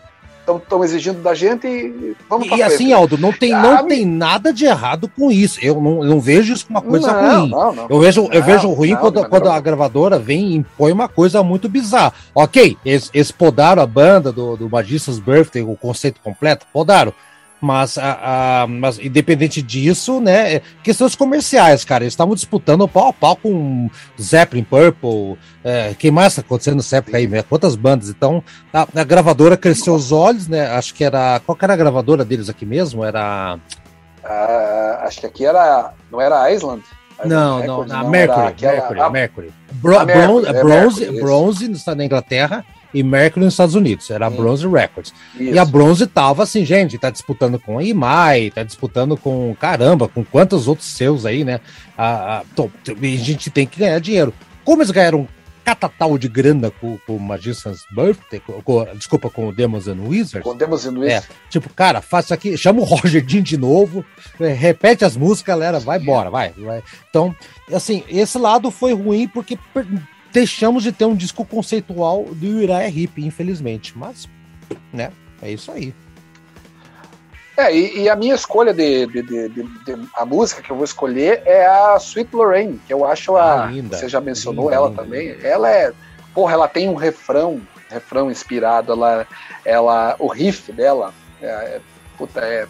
estão 0.54 0.84
exigindo 0.84 1.20
da 1.20 1.34
gente 1.34 1.66
e 1.66 2.16
vamos 2.28 2.46
E 2.48 2.62
assim, 2.62 2.92
Aldo, 2.92 3.18
não 3.18 3.32
tem, 3.32 3.50
não 3.50 3.78
ah, 3.78 3.82
tem 3.82 4.06
nada 4.06 4.52
de 4.52 4.64
errado 4.64 5.10
com 5.16 5.30
isso. 5.32 5.58
Eu 5.60 5.80
não, 5.80 6.04
não 6.04 6.20
vejo 6.20 6.52
isso 6.52 6.66
como 6.66 6.78
uma 6.78 6.88
coisa 6.88 7.12
não, 7.12 7.40
ruim. 7.40 7.50
Não, 7.50 7.72
não. 7.72 7.86
Eu 7.90 7.98
vejo, 7.98 8.28
eu 8.30 8.42
vejo 8.42 8.68
ruim 8.70 8.94
quando, 8.94 9.28
quando 9.28 9.48
a 9.48 9.58
gravadora 9.60 10.18
vem 10.18 10.52
e 10.52 10.56
impõe 10.56 10.92
uma 10.92 11.08
coisa 11.08 11.42
muito 11.42 11.68
bizarra. 11.68 12.12
Ok, 12.34 12.76
eles, 12.84 13.10
eles 13.12 13.32
podaram 13.32 13.82
a 13.82 13.86
banda 13.86 14.30
do, 14.30 14.56
do 14.56 14.70
Magician's 14.70 15.18
Birthday, 15.18 15.62
o 15.62 15.76
conceito 15.76 16.20
completo, 16.22 16.66
podaram. 16.72 17.12
Mas, 17.60 17.96
a, 17.96 18.62
a, 18.62 18.66
mas 18.66 18.98
independente 18.98 19.62
disso, 19.62 20.20
né? 20.20 20.56
É, 20.56 20.62
questões 20.82 21.14
comerciais, 21.14 21.84
cara. 21.84 22.04
Eles 22.04 22.12
estavam 22.12 22.34
disputando 22.34 22.86
pau 22.86 23.08
a 23.08 23.12
pau 23.12 23.36
com 23.36 23.88
Zeppelin, 24.20 24.62
Purple. 24.62 25.38
É, 25.64 25.94
quem 25.98 26.10
mais 26.10 26.32
está 26.32 26.42
acontecendo 26.42 26.76
no 26.76 26.82
Zeppelin 26.82 27.16
aí, 27.16 27.26
né? 27.26 27.42
Quantas 27.42 27.74
bandas? 27.74 28.10
Então, 28.10 28.44
a, 28.72 28.86
a, 28.94 29.04
gravadora 29.04 29.56
cresceu 29.56 29.94
os 29.94 30.12
olhos, 30.12 30.46
né? 30.48 30.70
Acho 30.72 30.94
que 30.94 31.02
era. 31.02 31.40
Qual 31.46 31.56
que 31.56 31.64
era 31.64 31.72
a 31.72 31.76
gravadora 31.76 32.24
deles 32.24 32.50
aqui 32.50 32.66
mesmo? 32.66 33.02
Era. 33.02 33.58
Uh, 34.22 35.06
acho 35.06 35.20
que 35.20 35.26
aqui 35.26 35.46
era. 35.46 35.92
Não 36.12 36.20
era 36.20 36.52
Island? 36.52 36.82
Não, 37.24 37.64
não, 37.64 37.84
não, 37.86 38.10
Mercury, 38.10 38.54
Mercury, 38.60 39.00
a, 39.00 39.08
Mercury. 39.08 39.54
Bro, 39.72 40.04
Mercury, 40.04 40.26
bronze, 40.26 40.48
é 40.48 40.62
bronze, 40.62 41.00
Mercury, 41.00 41.20
bronze 41.20 41.94
na 41.96 42.04
Inglaterra 42.04 42.64
e 42.96 43.02
Mercury 43.02 43.44
nos 43.44 43.52
Estados 43.52 43.74
Unidos, 43.74 44.10
era 44.10 44.26
a 44.26 44.30
Bronze 44.30 44.66
Records. 44.66 45.12
Isso. 45.34 45.54
E 45.54 45.58
a 45.58 45.64
Bronze 45.66 46.06
tava 46.06 46.42
assim, 46.44 46.64
gente, 46.64 46.96
tá 46.96 47.10
disputando 47.10 47.58
com 47.58 47.78
a 47.78 47.84
IMAI, 47.84 48.50
tá 48.50 48.62
disputando 48.62 49.18
com, 49.18 49.54
caramba, 49.60 50.08
com 50.08 50.24
quantos 50.24 50.66
outros 50.66 50.88
seus 50.88 51.26
aí, 51.26 51.44
né? 51.44 51.60
A, 51.96 52.38
a, 52.38 52.40
a 52.40 53.16
gente 53.18 53.50
tem 53.50 53.66
que 53.66 53.80
ganhar 53.80 54.00
dinheiro. 54.00 54.32
Como 54.64 54.80
eles 54.80 54.90
ganharam 54.90 55.28
catatal 55.62 56.16
de 56.16 56.26
grana 56.26 56.70
com, 56.70 56.98
o 57.06 57.18
Magician's 57.18 57.82
Birthday, 57.94 58.40
com, 58.40 58.62
com, 58.62 58.84
desculpa, 58.94 59.28
com 59.28 59.48
o 59.48 59.52
Demons 59.52 59.88
and 59.88 60.00
Wizards. 60.00 60.42
Com 60.42 60.56
Demons 60.56 60.86
and 60.86 60.98
Wizards. 60.98 61.28
É, 61.28 61.50
tipo, 61.50 61.68
cara, 61.74 62.00
faça 62.00 62.32
aqui, 62.32 62.56
chama 62.56 62.80
o 62.80 62.84
Roger 62.88 63.22
Dean 63.22 63.42
de 63.42 63.58
novo, 63.58 64.02
é, 64.40 64.54
repete 64.54 65.04
as 65.04 65.18
músicas, 65.18 65.54
galera, 65.54 65.80
vai 65.80 65.98
embora, 65.98 66.30
vai, 66.30 66.54
vai. 66.56 66.82
Então, 67.10 67.34
assim, 67.70 68.04
esse 68.08 68.38
lado 68.38 68.70
foi 68.70 68.94
ruim 68.94 69.28
porque 69.28 69.58
deixamos 70.32 70.82
de 70.82 70.92
ter 70.92 71.04
um 71.04 71.14
disco 71.14 71.44
conceitual 71.44 72.24
do 72.24 72.46
Uriah 72.46 72.88
Heep, 72.88 73.18
infelizmente. 73.18 73.96
Mas, 73.96 74.28
né, 74.92 75.12
é 75.42 75.50
isso 75.50 75.70
aí. 75.70 75.94
É, 77.56 77.74
e, 77.74 78.02
e 78.02 78.08
a 78.08 78.14
minha 78.14 78.34
escolha 78.34 78.74
de, 78.74 79.06
de, 79.06 79.22
de, 79.22 79.48
de, 79.48 80.08
a 80.14 80.26
música 80.26 80.60
que 80.60 80.70
eu 80.70 80.76
vou 80.76 80.84
escolher 80.84 81.42
é 81.46 81.66
a 81.66 81.96
Sweet 81.96 82.36
Lorraine, 82.36 82.78
que 82.86 82.92
eu 82.92 83.04
acho 83.06 83.34
a. 83.34 83.66
Linda, 83.66 83.96
você 83.96 84.08
já 84.08 84.20
mencionou 84.20 84.64
linda, 84.64 84.76
ela 84.76 84.88
linda, 84.88 85.02
também. 85.02 85.36
Ela 85.42 85.70
é. 85.70 85.92
Porra, 86.34 86.52
ela 86.52 86.68
tem 86.68 86.86
um 86.86 86.94
refrão, 86.94 87.62
refrão 87.88 88.30
inspirado, 88.30 88.92
ela. 88.92 89.26
ela 89.64 90.16
o 90.18 90.26
riff 90.26 90.70
dela 90.70 91.14
é, 91.40 91.46
é, 91.46 91.80
puta, 92.18 92.40
é, 92.40 92.66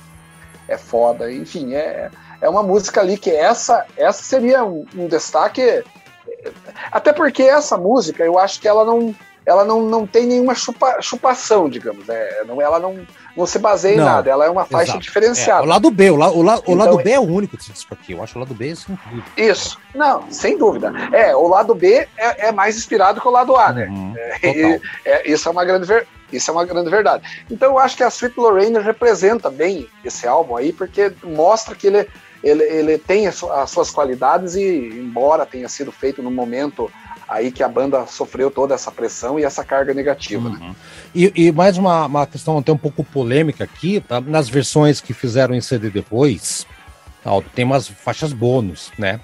é 0.68 0.76
foda. 0.76 1.32
Enfim, 1.32 1.74
é, 1.74 2.08
é 2.40 2.48
uma 2.48 2.62
música 2.62 3.00
ali 3.00 3.18
que 3.18 3.30
essa, 3.30 3.86
essa 3.96 4.22
seria 4.22 4.64
um, 4.64 4.84
um 4.96 5.08
destaque 5.08 5.82
até 6.90 7.12
porque 7.12 7.42
essa 7.42 7.76
música, 7.76 8.24
eu 8.24 8.38
acho 8.38 8.60
que 8.60 8.68
ela 8.68 8.84
não, 8.84 9.14
ela 9.46 9.64
não, 9.64 9.82
não 9.82 10.06
tem 10.06 10.26
nenhuma 10.26 10.54
chupa, 10.54 11.00
chupação, 11.00 11.68
digamos. 11.68 12.04
Né? 12.06 12.28
Não, 12.46 12.60
ela 12.60 12.80
não, 12.80 13.06
não 13.36 13.46
se 13.46 13.58
baseia 13.60 13.96
não, 13.96 14.02
em 14.02 14.06
nada, 14.06 14.28
ela 14.28 14.44
é 14.44 14.50
uma 14.50 14.64
faixa 14.64 14.90
exato. 14.92 15.00
diferenciada. 15.00 15.62
É, 15.62 15.66
o 15.66 15.68
lado 15.68 15.90
B, 15.90 16.10
o, 16.10 16.16
la, 16.16 16.30
o, 16.30 16.42
la, 16.42 16.56
então, 16.56 16.74
o 16.74 16.76
lado 16.76 16.96
B 16.96 17.10
é 17.10 17.20
o 17.20 17.22
único 17.22 17.56
desse 17.56 17.72
disco 17.72 17.94
aqui. 17.94 18.12
Eu 18.12 18.22
acho 18.22 18.36
o 18.36 18.40
lado 18.40 18.54
B 18.54 18.72
assim. 18.72 18.98
Isso, 19.36 19.78
não, 19.94 20.30
sem 20.30 20.58
dúvida. 20.58 20.92
É, 21.12 21.34
o 21.34 21.46
lado 21.46 21.74
B 21.74 22.08
é, 22.16 22.48
é 22.48 22.52
mais 22.52 22.76
inspirado 22.76 23.20
que 23.20 23.28
o 23.28 23.30
lado 23.30 23.56
A, 23.56 23.72
né? 23.72 23.86
Uhum, 23.86 24.14
é, 24.42 24.80
é, 25.04 25.30
isso, 25.30 25.48
é 25.48 25.52
uma 25.52 25.64
grande 25.64 25.86
ver, 25.86 26.08
isso 26.32 26.50
é 26.50 26.54
uma 26.54 26.64
grande 26.64 26.90
verdade. 26.90 27.44
Então 27.48 27.72
eu 27.72 27.78
acho 27.78 27.96
que 27.96 28.02
a 28.02 28.08
Sweet 28.08 28.38
Lorraine 28.38 28.78
representa 28.78 29.48
bem 29.48 29.88
esse 30.04 30.26
álbum 30.26 30.56
aí, 30.56 30.72
porque 30.72 31.12
mostra 31.22 31.74
que 31.76 31.86
ele 31.86 32.08
ele, 32.46 32.62
ele 32.62 32.98
tem 32.98 33.26
as 33.26 33.70
suas 33.70 33.90
qualidades 33.90 34.54
e, 34.54 34.88
embora 34.94 35.44
tenha 35.44 35.68
sido 35.68 35.90
feito 35.90 36.22
no 36.22 36.30
momento 36.30 36.90
aí 37.28 37.50
que 37.50 37.62
a 37.62 37.68
banda 37.68 38.06
sofreu 38.06 38.50
toda 38.50 38.74
essa 38.74 38.90
pressão 38.92 39.38
e 39.38 39.44
essa 39.44 39.64
carga 39.64 39.92
negativa. 39.92 40.48
Né? 40.48 40.58
Uhum. 40.60 40.68
Né? 40.68 40.76
E, 41.14 41.32
e, 41.34 41.52
mais 41.52 41.76
uma, 41.76 42.06
uma 42.06 42.26
questão 42.26 42.58
até 42.58 42.70
um 42.70 42.78
pouco 42.78 43.02
polêmica 43.02 43.64
aqui, 43.64 44.00
tá? 44.00 44.20
nas 44.20 44.48
versões 44.48 45.00
que 45.00 45.12
fizeram 45.12 45.54
em 45.54 45.60
CD 45.60 45.90
depois, 45.90 46.66
tem 47.54 47.64
umas 47.64 47.88
faixas 47.88 48.32
bônus, 48.32 48.92
né? 48.96 49.20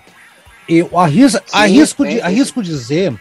Eu 0.69 0.99
arrisco, 0.99 1.41
Sim, 1.47 1.57
arrisco, 1.57 2.07
de, 2.07 2.21
arrisco 2.21 2.63
dizer 2.63 3.15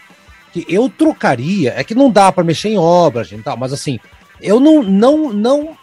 que 0.51 0.65
eu 0.67 0.89
trocaria, 0.89 1.73
é 1.75 1.83
que 1.83 1.93
não 1.93 2.09
dá 2.09 2.31
para 2.31 2.43
mexer 2.43 2.69
em 2.69 2.77
obra, 2.77 3.23
gente, 3.23 3.43
tal, 3.43 3.57
mas 3.57 3.71
assim, 3.71 3.99
eu 4.41 4.59
não, 4.59 4.81
não, 4.81 5.31
não 5.31 5.77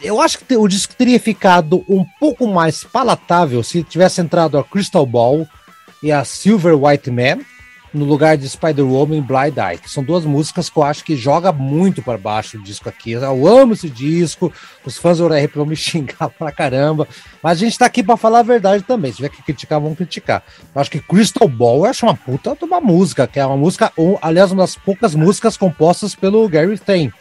eu 0.00 0.20
acho 0.20 0.38
que 0.38 0.56
o 0.56 0.68
disco 0.68 0.94
teria 0.94 1.20
ficado 1.20 1.84
um 1.88 2.04
pouco 2.18 2.46
mais 2.46 2.84
palatável 2.84 3.62
se 3.62 3.82
tivesse 3.82 4.20
entrado 4.20 4.58
a 4.58 4.64
Crystal 4.64 5.06
Ball 5.06 5.46
e 6.02 6.10
a 6.10 6.24
Silver 6.24 6.74
White 6.74 7.10
Man 7.10 7.44
no 7.92 8.04
lugar 8.04 8.36
de 8.36 8.48
Spider-Woman 8.48 9.18
e 9.18 9.20
Blind 9.20 9.56
Eye, 9.56 9.78
que 9.78 9.90
são 9.90 10.02
duas 10.02 10.24
músicas 10.24 10.70
que 10.70 10.78
eu 10.78 10.82
acho 10.82 11.04
que 11.04 11.16
joga 11.16 11.52
muito 11.52 12.02
para 12.02 12.16
baixo 12.16 12.56
o 12.56 12.62
disco 12.62 12.88
aqui. 12.88 13.12
Eu 13.12 13.46
amo 13.46 13.72
esse 13.72 13.90
disco, 13.90 14.52
os 14.84 14.96
fãs 14.96 15.18
do 15.18 15.26
URP 15.26 15.56
vão 15.56 15.66
me 15.66 15.74
xingar 15.76 16.28
pra 16.30 16.52
caramba, 16.52 17.08
mas 17.42 17.58
a 17.58 17.64
gente 17.64 17.78
tá 17.78 17.86
aqui 17.86 18.02
para 18.02 18.16
falar 18.16 18.40
a 18.40 18.44
verdade 18.44 18.84
também. 18.84 19.10
Se 19.10 19.16
tiver 19.16 19.30
que 19.30 19.42
criticar, 19.42 19.80
vamos 19.80 19.96
criticar. 19.96 20.42
Eu 20.74 20.80
acho 20.80 20.90
que 20.90 21.00
Crystal 21.00 21.48
Ball 21.48 21.78
eu 21.78 21.90
acho 21.90 22.06
uma 22.06 22.16
puta 22.16 22.54
de 22.54 22.64
uma 22.64 22.80
música, 22.80 23.26
que 23.26 23.40
é 23.40 23.46
uma 23.46 23.56
música, 23.56 23.92
ou, 23.96 24.18
aliás, 24.22 24.52
uma 24.52 24.62
das 24.62 24.76
poucas 24.76 25.14
músicas 25.14 25.56
compostas 25.56 26.14
pelo 26.14 26.48
Gary 26.48 26.78
Thain, 26.78 27.12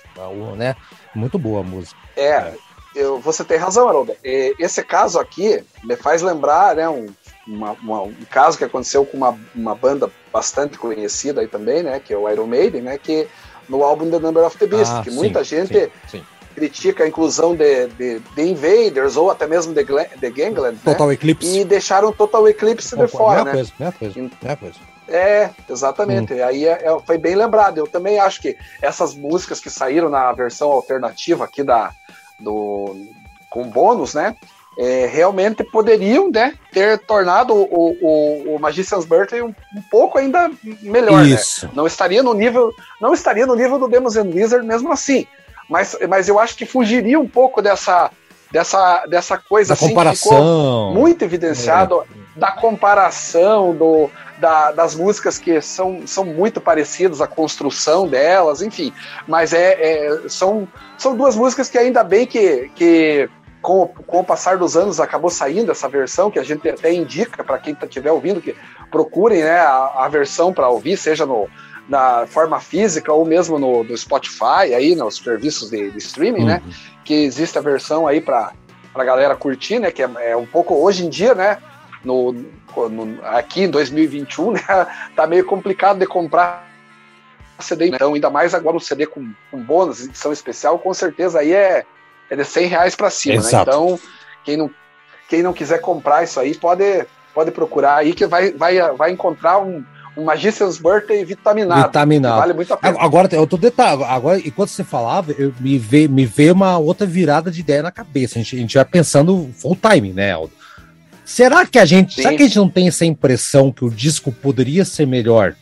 né? 0.56 0.76
Muito 1.16 1.40
boa 1.40 1.62
a 1.62 1.64
música. 1.64 1.98
É, 2.16 2.54
eu, 2.96 3.20
você 3.20 3.44
tem 3.44 3.58
razão, 3.58 3.88
Haroldo. 3.88 4.16
Esse 4.24 4.84
caso 4.84 5.20
aqui 5.20 5.64
me 5.84 5.96
faz 5.96 6.22
lembrar 6.22 6.76
né, 6.76 6.88
um, 6.88 7.08
uma, 7.48 7.72
uma, 7.72 8.02
um 8.04 8.26
caso 8.30 8.58
que 8.58 8.64
aconteceu 8.64 9.06
com 9.06 9.18
uma, 9.18 9.40
uma 9.56 9.76
banda 9.76 10.12
bastante 10.32 10.78
conhecida 10.78 11.42
aí 11.42 11.48
também, 11.48 11.84
né, 11.84 12.00
que 12.00 12.14
é 12.14 12.18
o 12.18 12.30
Iron 12.30 12.48
Maiden, 12.48 12.82
né, 12.82 12.98
que 12.98 13.28
no 13.68 13.84
álbum 13.84 14.10
The 14.10 14.20
Number 14.20 14.44
of 14.44 14.58
the 14.58 14.66
Beast, 14.66 14.92
ah, 14.92 15.02
que 15.04 15.12
sim, 15.12 15.16
muita 15.16 15.44
gente 15.44 15.92
sim, 16.08 16.20
sim. 16.20 16.24
critica 16.56 17.04
a 17.04 17.08
inclusão 17.08 17.56
de, 17.56 17.88
de, 17.88 18.20
de, 18.20 18.42
Invaders 18.42 19.16
ou 19.16 19.30
até 19.30 19.46
mesmo 19.48 19.74
de, 19.74 19.84
de 19.84 20.30
Gangland, 20.32 20.76
né, 20.76 20.82
Total 20.84 21.08
né, 21.08 21.14
Eclipse. 21.14 21.60
e 21.60 21.64
deixaram 21.64 22.12
Total 22.12 22.48
Eclipse 22.48 22.98
de 22.98 23.08
fora, 23.08 23.44
né? 23.44 23.52
Coisa, 23.52 23.72
minha 23.78 23.92
coisa, 23.92 24.20
minha 24.42 24.58
coisa. 24.58 24.76
É, 25.08 25.50
exatamente. 25.68 26.34
Hum. 26.34 26.46
Aí 26.46 26.66
é, 26.66 26.84
é, 26.84 27.00
foi 27.06 27.18
bem 27.18 27.36
lembrado. 27.36 27.80
Eu 27.80 27.88
também 27.88 28.20
acho 28.20 28.40
que 28.40 28.56
essas 28.82 29.16
músicas 29.16 29.60
que 29.60 29.70
saíram 29.70 30.08
na 30.08 30.32
versão 30.32 30.72
alternativa 30.72 31.44
aqui 31.44 31.64
da, 31.64 31.92
do, 32.40 32.96
com 33.50 33.64
bônus, 33.68 34.14
né? 34.14 34.36
É, 34.80 35.06
realmente 35.08 35.62
poderiam 35.62 36.32
né, 36.32 36.54
ter 36.72 36.98
tornado 37.00 37.54
o, 37.54 37.98
o, 38.02 38.56
o 38.56 38.60
Magician's 38.60 39.06
Birthday 39.06 39.42
um, 39.42 39.50
um, 39.76 39.82
pouco 39.92 40.18
ainda 40.18 40.50
melhor. 40.82 41.22
Né? 41.22 41.32
Isso. 41.32 41.66
Né? 41.66 41.74
Não 41.76 41.86
estaria 41.86 42.24
no 42.24 42.34
nível, 42.34 42.74
não 43.02 43.14
estaria 43.14 43.46
no 43.46 43.56
nível 43.56 43.78
do 43.78 43.90
Demons 43.90 44.16
and 44.16 44.32
Wizard 44.34 44.66
mesmo 44.66 44.90
assim. 44.90 45.28
Mas, 45.70 45.98
mas 46.08 46.30
eu 46.30 46.40
acho 46.40 46.56
que 46.56 46.66
fugiria 46.66 47.20
um 47.20 47.28
pouco 47.28 47.62
dessa 47.62 48.10
dessa, 48.52 49.06
dessa 49.06 49.38
coisa 49.38 49.70
da 49.70 49.74
assim, 49.74 49.90
comparação. 49.90 50.94
muito 50.94 51.24
evidenciado 51.24 52.02
é. 52.02 52.40
da 52.40 52.52
comparação 52.52 53.76
do, 53.76 54.10
da, 54.40 54.72
das 54.72 54.96
músicas 54.96 55.38
que 55.38 55.62
são, 55.62 56.08
são 56.08 56.26
muito 56.26 56.60
parecidas, 56.60 57.22
a 57.22 57.28
construção 57.28 58.08
delas, 58.08 58.62
enfim. 58.62 58.92
Mas 59.28 59.54
é, 59.54 59.74
é, 59.74 60.22
são, 60.30 60.68
são 60.98 61.16
duas 61.16 61.36
músicas 61.36 61.70
que 61.70 61.78
ainda 61.78 62.04
bem 62.04 62.26
que, 62.26 62.72
que 62.76 63.30
com, 63.62 63.88
com 63.88 64.20
o 64.20 64.24
passar 64.24 64.58
dos 64.58 64.78
anos 64.78 65.00
acabou 65.00 65.30
saindo 65.30 65.72
essa 65.72 65.90
versão, 65.90 66.32
que 66.32 66.40
a 66.40 66.44
gente 66.44 66.68
até 66.68 66.94
indica 66.94 67.44
para 67.44 67.58
quem 67.58 67.76
estiver 67.82 68.12
ouvindo 68.12 68.42
que 68.42 68.56
procurem 68.90 69.44
né, 69.44 69.60
a, 69.60 70.06
a 70.06 70.08
versão 70.08 70.54
para 70.54 70.70
ouvir, 70.70 70.98
seja 70.98 71.26
no, 71.26 71.48
na 71.90 72.26
forma 72.28 72.60
física 72.60 73.12
ou 73.12 73.26
mesmo 73.26 73.58
no, 73.60 73.84
no 73.84 73.98
Spotify, 73.98 74.74
aí 74.76 74.96
nos 74.96 75.18
serviços 75.18 75.70
de, 75.70 75.90
de 75.90 75.98
streaming, 75.98 76.46
né, 76.46 76.62
uhum. 76.64 76.70
né? 76.70 76.76
Que 77.04 77.24
existe 77.24 77.58
a 77.58 77.62
versão 77.62 78.08
aí 78.08 78.22
para 78.22 78.54
a 78.94 79.04
galera 79.04 79.36
curtir, 79.36 79.80
né? 79.80 79.92
Que 79.92 80.04
é, 80.04 80.10
é, 80.20 80.38
um 80.38 80.46
pouco 80.46 80.76
hoje 80.76 81.06
em 81.06 81.10
dia, 81.10 81.34
né? 81.34 81.58
No, 82.06 82.32
no, 82.32 83.20
aqui 83.26 83.64
em 83.64 83.70
2021, 83.70 84.52
né, 84.54 84.62
tá 85.16 85.28
meio 85.28 85.44
complicado 85.44 86.00
de 86.00 86.06
comprar 86.06 86.70
CD, 87.60 87.88
então 87.88 88.14
ainda 88.14 88.30
mais 88.30 88.54
agora 88.54 88.78
um 88.78 88.80
CD 88.80 89.06
com, 89.06 89.34
com 89.52 89.62
bônus, 89.62 90.06
edição 90.06 90.32
especial, 90.32 90.80
com 90.80 90.94
certeza 90.94 91.40
aí 91.40 91.52
é, 91.52 91.86
é 92.30 92.36
de 92.36 92.46
100 92.46 92.68
reais 92.68 92.96
para 92.96 93.10
cima, 93.10 93.42
né? 93.42 93.50
Então, 93.54 94.00
quem 94.44 94.58
não, 94.58 94.70
quem 95.28 95.44
não 95.44 95.54
quiser 95.54 95.80
comprar 95.80 96.24
isso 96.24 96.40
aí, 96.40 96.56
pode, 96.56 97.06
pode 97.34 97.52
procurar 97.52 97.98
aí 97.98 98.14
que 98.14 98.26
vai, 98.26 98.52
vai, 98.52 98.80
vai 98.94 99.12
encontrar 99.12 99.60
um, 99.60 99.84
um 100.16 100.24
Magician's 100.24 100.78
Birthday 100.78 101.24
vitaminado. 101.24 101.88
Vitaminado. 101.88 102.40
Vale 102.40 102.54
muito 102.54 102.74
a 102.74 102.78
pena. 102.78 102.98
Agora, 103.00 103.28
eu 103.32 103.48
tô 103.48 103.58
detalhe, 103.58 104.04
agora, 104.04 104.40
enquanto 104.40 104.70
você 104.70 104.84
falava, 104.84 105.32
eu, 105.38 105.54
me, 105.60 105.78
veio, 105.78 106.10
me 106.10 106.26
veio 106.26 106.54
uma 106.54 106.78
outra 106.78 107.06
virada 107.06 107.50
de 107.50 107.62
ideia 107.62 107.84
na 107.84 107.92
cabeça. 107.92 108.38
A 108.38 108.42
gente, 108.42 108.56
a 108.56 108.60
gente 108.60 108.76
vai 108.76 108.86
pensando 108.86 109.50
full 109.56 109.78
time, 109.78 110.14
né, 110.14 110.34
Aldo? 110.34 110.54
Será 111.26 111.66
que 111.66 111.78
a 111.78 111.86
gente. 111.86 112.16
Sim. 112.16 112.24
Será 112.24 112.36
que 112.36 112.44
a 112.44 112.46
gente 112.48 112.58
não 112.58 112.70
tem 112.70 112.88
essa 112.88 113.06
impressão 113.06 113.72
que 113.72 113.86
o 113.86 113.90
disco 113.90 114.32
poderia 114.32 114.84
ser 114.84 115.06
melhor? 115.06 115.56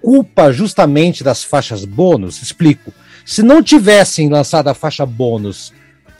Culpa 0.00 0.52
justamente 0.52 1.24
das 1.24 1.42
faixas 1.42 1.84
bônus? 1.84 2.40
Explico. 2.40 2.92
Se 3.26 3.42
não 3.42 3.60
tivessem 3.60 4.28
lançado 4.28 4.68
a 4.68 4.74
faixa 4.74 5.04
bônus, 5.04 5.72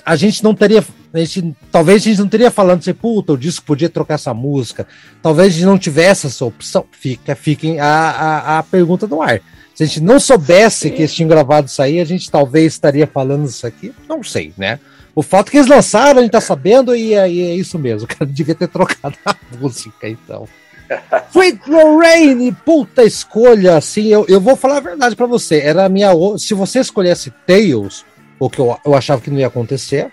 a 0.05 0.17
gente 0.17 0.43
não 0.43 0.55
teria. 0.55 0.85
A 1.15 1.19
gente, 1.21 1.57
talvez 1.71 2.03
a 2.03 2.05
gente 2.05 2.19
não 2.19 2.29
teria 2.29 2.51
falando 2.51 2.81
assim, 2.81 2.93
puta, 2.93 3.33
o 3.33 3.39
disco 3.39 3.65
podia 3.65 3.89
trocar 3.89 4.15
essa 4.15 4.35
música. 4.35 4.87
Talvez 5.23 5.49
a 5.49 5.57
gente 5.57 5.67
não 5.67 5.79
tivesse 5.79 6.27
essa 6.27 6.45
opção. 6.45 6.85
Fica, 6.91 7.37
fiquem 7.37 7.79
a, 7.79 7.87
a, 7.87 8.59
a 8.59 8.63
pergunta 8.65 9.07
no 9.07 9.23
ar. 9.23 9.41
Se 9.73 9.85
a 9.85 9.87
gente 9.87 10.01
não 10.01 10.19
soubesse 10.19 10.91
que 10.91 11.03
eles 11.03 11.15
tinham 11.15 11.29
gravado 11.29 11.69
isso 11.69 11.81
aí, 11.81 12.01
a 12.01 12.05
gente 12.05 12.31
talvez 12.31 12.73
estaria 12.73 13.07
falando 13.07 13.47
isso 13.47 13.67
aqui. 13.67 13.95
Não 14.09 14.23
sei, 14.23 14.53
né? 14.59 14.81
O 15.15 15.23
fato 15.23 15.49
é 15.49 15.51
que 15.53 15.57
eles 15.59 15.69
lançaram, 15.69 16.19
a 16.19 16.23
gente 16.23 16.33
tá 16.33 16.41
sabendo, 16.41 16.95
e 16.95 17.15
é, 17.15 17.21
é 17.21 17.55
isso 17.55 17.79
mesmo. 17.79 18.05
O 18.05 18.09
cara 18.13 18.27
devia 18.31 18.55
ter 18.55 18.69
trocado 18.69 19.17
a 19.25 19.35
música, 19.61 20.09
então. 20.09 20.49
Sweet 21.31 21.69
Lorraine, 21.69 22.53
puta 22.53 23.05
escolha, 23.05 23.77
assim, 23.77 24.07
eu, 24.07 24.25
eu 24.29 24.41
vou 24.41 24.57
falar 24.57 24.79
a 24.79 24.81
verdade 24.81 25.17
para 25.17 25.27
você. 25.27 25.61
Era 25.61 25.85
a 25.85 25.89
minha. 25.89 26.11
Se 26.39 26.55
você 26.55 26.81
escolhesse 26.81 27.33
Tails, 27.47 28.05
o 28.39 28.49
que 28.49 28.59
eu, 28.59 28.77
eu 28.85 28.95
achava 28.95 29.21
que 29.21 29.31
não 29.31 29.39
ia 29.39 29.47
acontecer, 29.47 30.11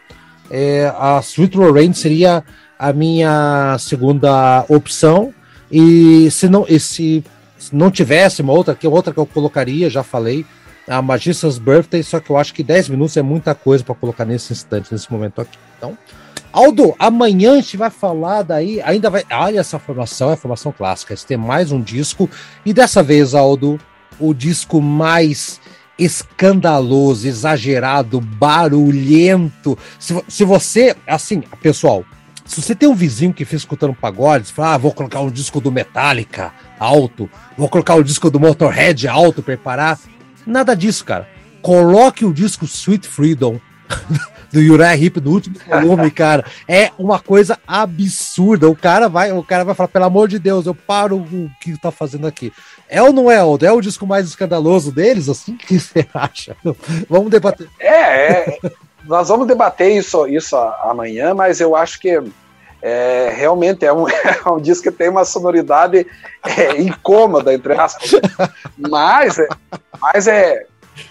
é, 0.50 0.92
a 0.98 1.20
Sweet 1.20 1.58
Lorraine 1.58 1.94
seria 1.94 2.44
a 2.78 2.92
minha 2.92 3.78
segunda 3.80 4.66
opção. 4.68 5.34
E 5.72 6.30
se 6.30 6.48
não, 6.48 6.66
e 6.68 6.80
se, 6.80 7.24
se 7.58 7.76
não 7.76 7.90
tivesse 7.90 8.42
uma 8.42 8.54
outra, 8.54 8.76
que 8.76 8.88
outra 8.88 9.14
que 9.14 9.20
eu 9.20 9.26
colocaria, 9.26 9.90
já 9.90 10.04
falei, 10.04 10.46
a 10.88 11.02
Magician's 11.02 11.58
Birthday, 11.58 12.04
só 12.04 12.20
que 12.20 12.30
eu 12.30 12.38
acho 12.38 12.54
que 12.54 12.64
10 12.64 12.90
minutos 12.90 13.16
é 13.18 13.22
muita 13.22 13.56
coisa 13.56 13.84
para 13.84 13.96
colocar 13.96 14.26
nesse 14.26 14.54
instante, 14.54 14.92
nesse 14.92 15.12
momento 15.12 15.42
aqui. 15.42 15.58
Então, 15.78 15.98
Aldo, 16.54 16.94
amanhã 17.00 17.54
a 17.54 17.56
gente 17.56 17.76
vai 17.76 17.90
falar 17.90 18.44
daí, 18.44 18.80
ainda 18.84 19.10
vai. 19.10 19.24
Olha 19.32 19.60
essa 19.60 19.80
formação, 19.80 20.30
é 20.30 20.34
a 20.34 20.38
formação 20.38 20.72
clássica. 20.72 21.16
Tem 21.28 21.36
mais 21.36 21.72
um 21.72 21.82
disco, 21.82 22.30
e 22.64 22.72
dessa 22.72 23.02
vez, 23.02 23.34
Aldo, 23.34 23.80
o 24.20 24.36
disco 24.36 24.80
mais 24.80 25.60
escandaloso, 25.98 27.28
exagerado, 27.28 28.22
barulhento. 28.22 29.76
Se, 29.98 30.24
se 30.28 30.44
você, 30.44 30.96
assim, 31.08 31.42
pessoal, 31.60 32.06
se 32.46 32.62
você 32.62 32.76
tem 32.76 32.88
um 32.88 32.94
vizinho 32.94 33.34
que 33.34 33.46
fica 33.46 33.58
escutando 33.58 33.96
pagodes, 33.96 34.52
fala, 34.52 34.76
ah, 34.76 34.78
vou 34.78 34.92
colocar 34.92 35.22
um 35.22 35.32
disco 35.32 35.60
do 35.60 35.72
Metallica 35.72 36.54
alto, 36.80 37.28
vou 37.58 37.68
colocar 37.68 37.96
o 37.96 38.02
um 38.02 38.04
disco 38.04 38.30
do 38.30 38.40
Motorhead 38.40 39.08
alto 39.08 39.42
para 39.42 39.58
parar. 39.58 40.00
Nada 40.46 40.76
disso, 40.76 41.04
cara. 41.04 41.28
Coloque 41.64 42.26
o 42.26 42.34
disco 42.34 42.66
Sweet 42.66 43.08
Freedom 43.08 43.60
do 44.54 44.60
Uriah 44.60 44.96
Heep 44.96 45.20
no 45.20 45.32
último 45.32 45.56
volume, 45.68 46.12
cara. 46.12 46.46
É 46.68 46.92
uma 46.98 47.20
coisa 47.20 47.58
absurda. 47.68 48.70
O 48.70 48.76
cara 48.76 49.10
vai, 49.10 49.32
o 49.32 49.44
cara 49.44 49.64
vai 49.64 49.74
falar, 49.74 49.88
pelo 49.88 50.06
amor 50.06 50.28
de 50.28 50.38
Deus, 50.38 50.68
eu 50.68 50.76
paro 50.76 51.18
o 51.18 51.50
que 51.60 51.76
tá 51.80 51.92
fazendo 51.92 52.28
aqui. 52.28 52.54
É 52.88 53.02
ou 53.02 53.12
não 53.12 53.32
é, 53.32 53.38
Aldo? 53.38 53.66
É 53.66 53.72
o 53.72 53.82
disco 53.82 54.06
mais 54.06 54.28
escandaloso 54.28 54.92
deles? 54.92 55.28
Assim, 55.28 55.54
o 55.56 55.58
que 55.58 55.80
você 55.80 56.06
acha? 56.14 56.56
Vamos 57.10 57.32
debater. 57.32 57.68
É, 57.80 57.90
é 57.92 58.60
nós 59.06 59.28
vamos 59.28 59.48
debater 59.48 59.92
isso, 59.92 60.28
isso 60.28 60.56
amanhã, 60.56 61.34
mas 61.34 61.60
eu 61.60 61.76
acho 61.76 62.00
que 62.00 62.22
é, 62.82 63.34
realmente 63.36 63.86
é 63.86 63.92
um, 63.92 64.08
é 64.08 64.50
um 64.50 64.60
disco 64.60 64.84
que 64.84 64.92
tem 64.92 65.10
uma 65.10 65.26
sonoridade 65.26 66.06
é, 66.46 66.82
incômoda, 66.82 67.54
entre 67.54 67.74
aspas. 67.74 68.12
Mas, 68.78 69.38
mas 70.00 70.28
é, 70.28 70.66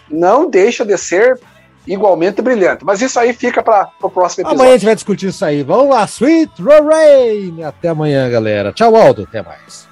não 0.09 0.49
deixa 0.49 0.85
de 0.85 0.97
ser 0.97 1.41
igualmente 1.87 2.41
brilhante. 2.43 2.85
Mas 2.85 3.01
isso 3.01 3.19
aí 3.19 3.33
fica 3.33 3.63
para 3.63 3.91
o 4.01 4.11
próximo 4.11 4.43
episódio. 4.43 4.61
Amanhã 4.61 4.75
a 4.75 4.79
gente 4.79 4.87
vai 4.87 4.95
discutir 4.95 5.27
isso 5.29 5.45
aí. 5.45 5.63
Vamos 5.63 5.95
lá, 5.95 6.05
Sweet 6.05 6.61
Lorraine. 6.61 7.65
Até 7.65 7.89
amanhã, 7.89 8.29
galera. 8.31 8.73
Tchau, 8.73 8.95
Aldo. 8.97 9.23
Até 9.29 9.43
mais. 9.43 9.89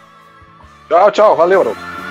Tchau, 0.89 1.11
tchau. 1.11 1.37
Valeu, 1.37 1.61
Aldo. 1.61 2.10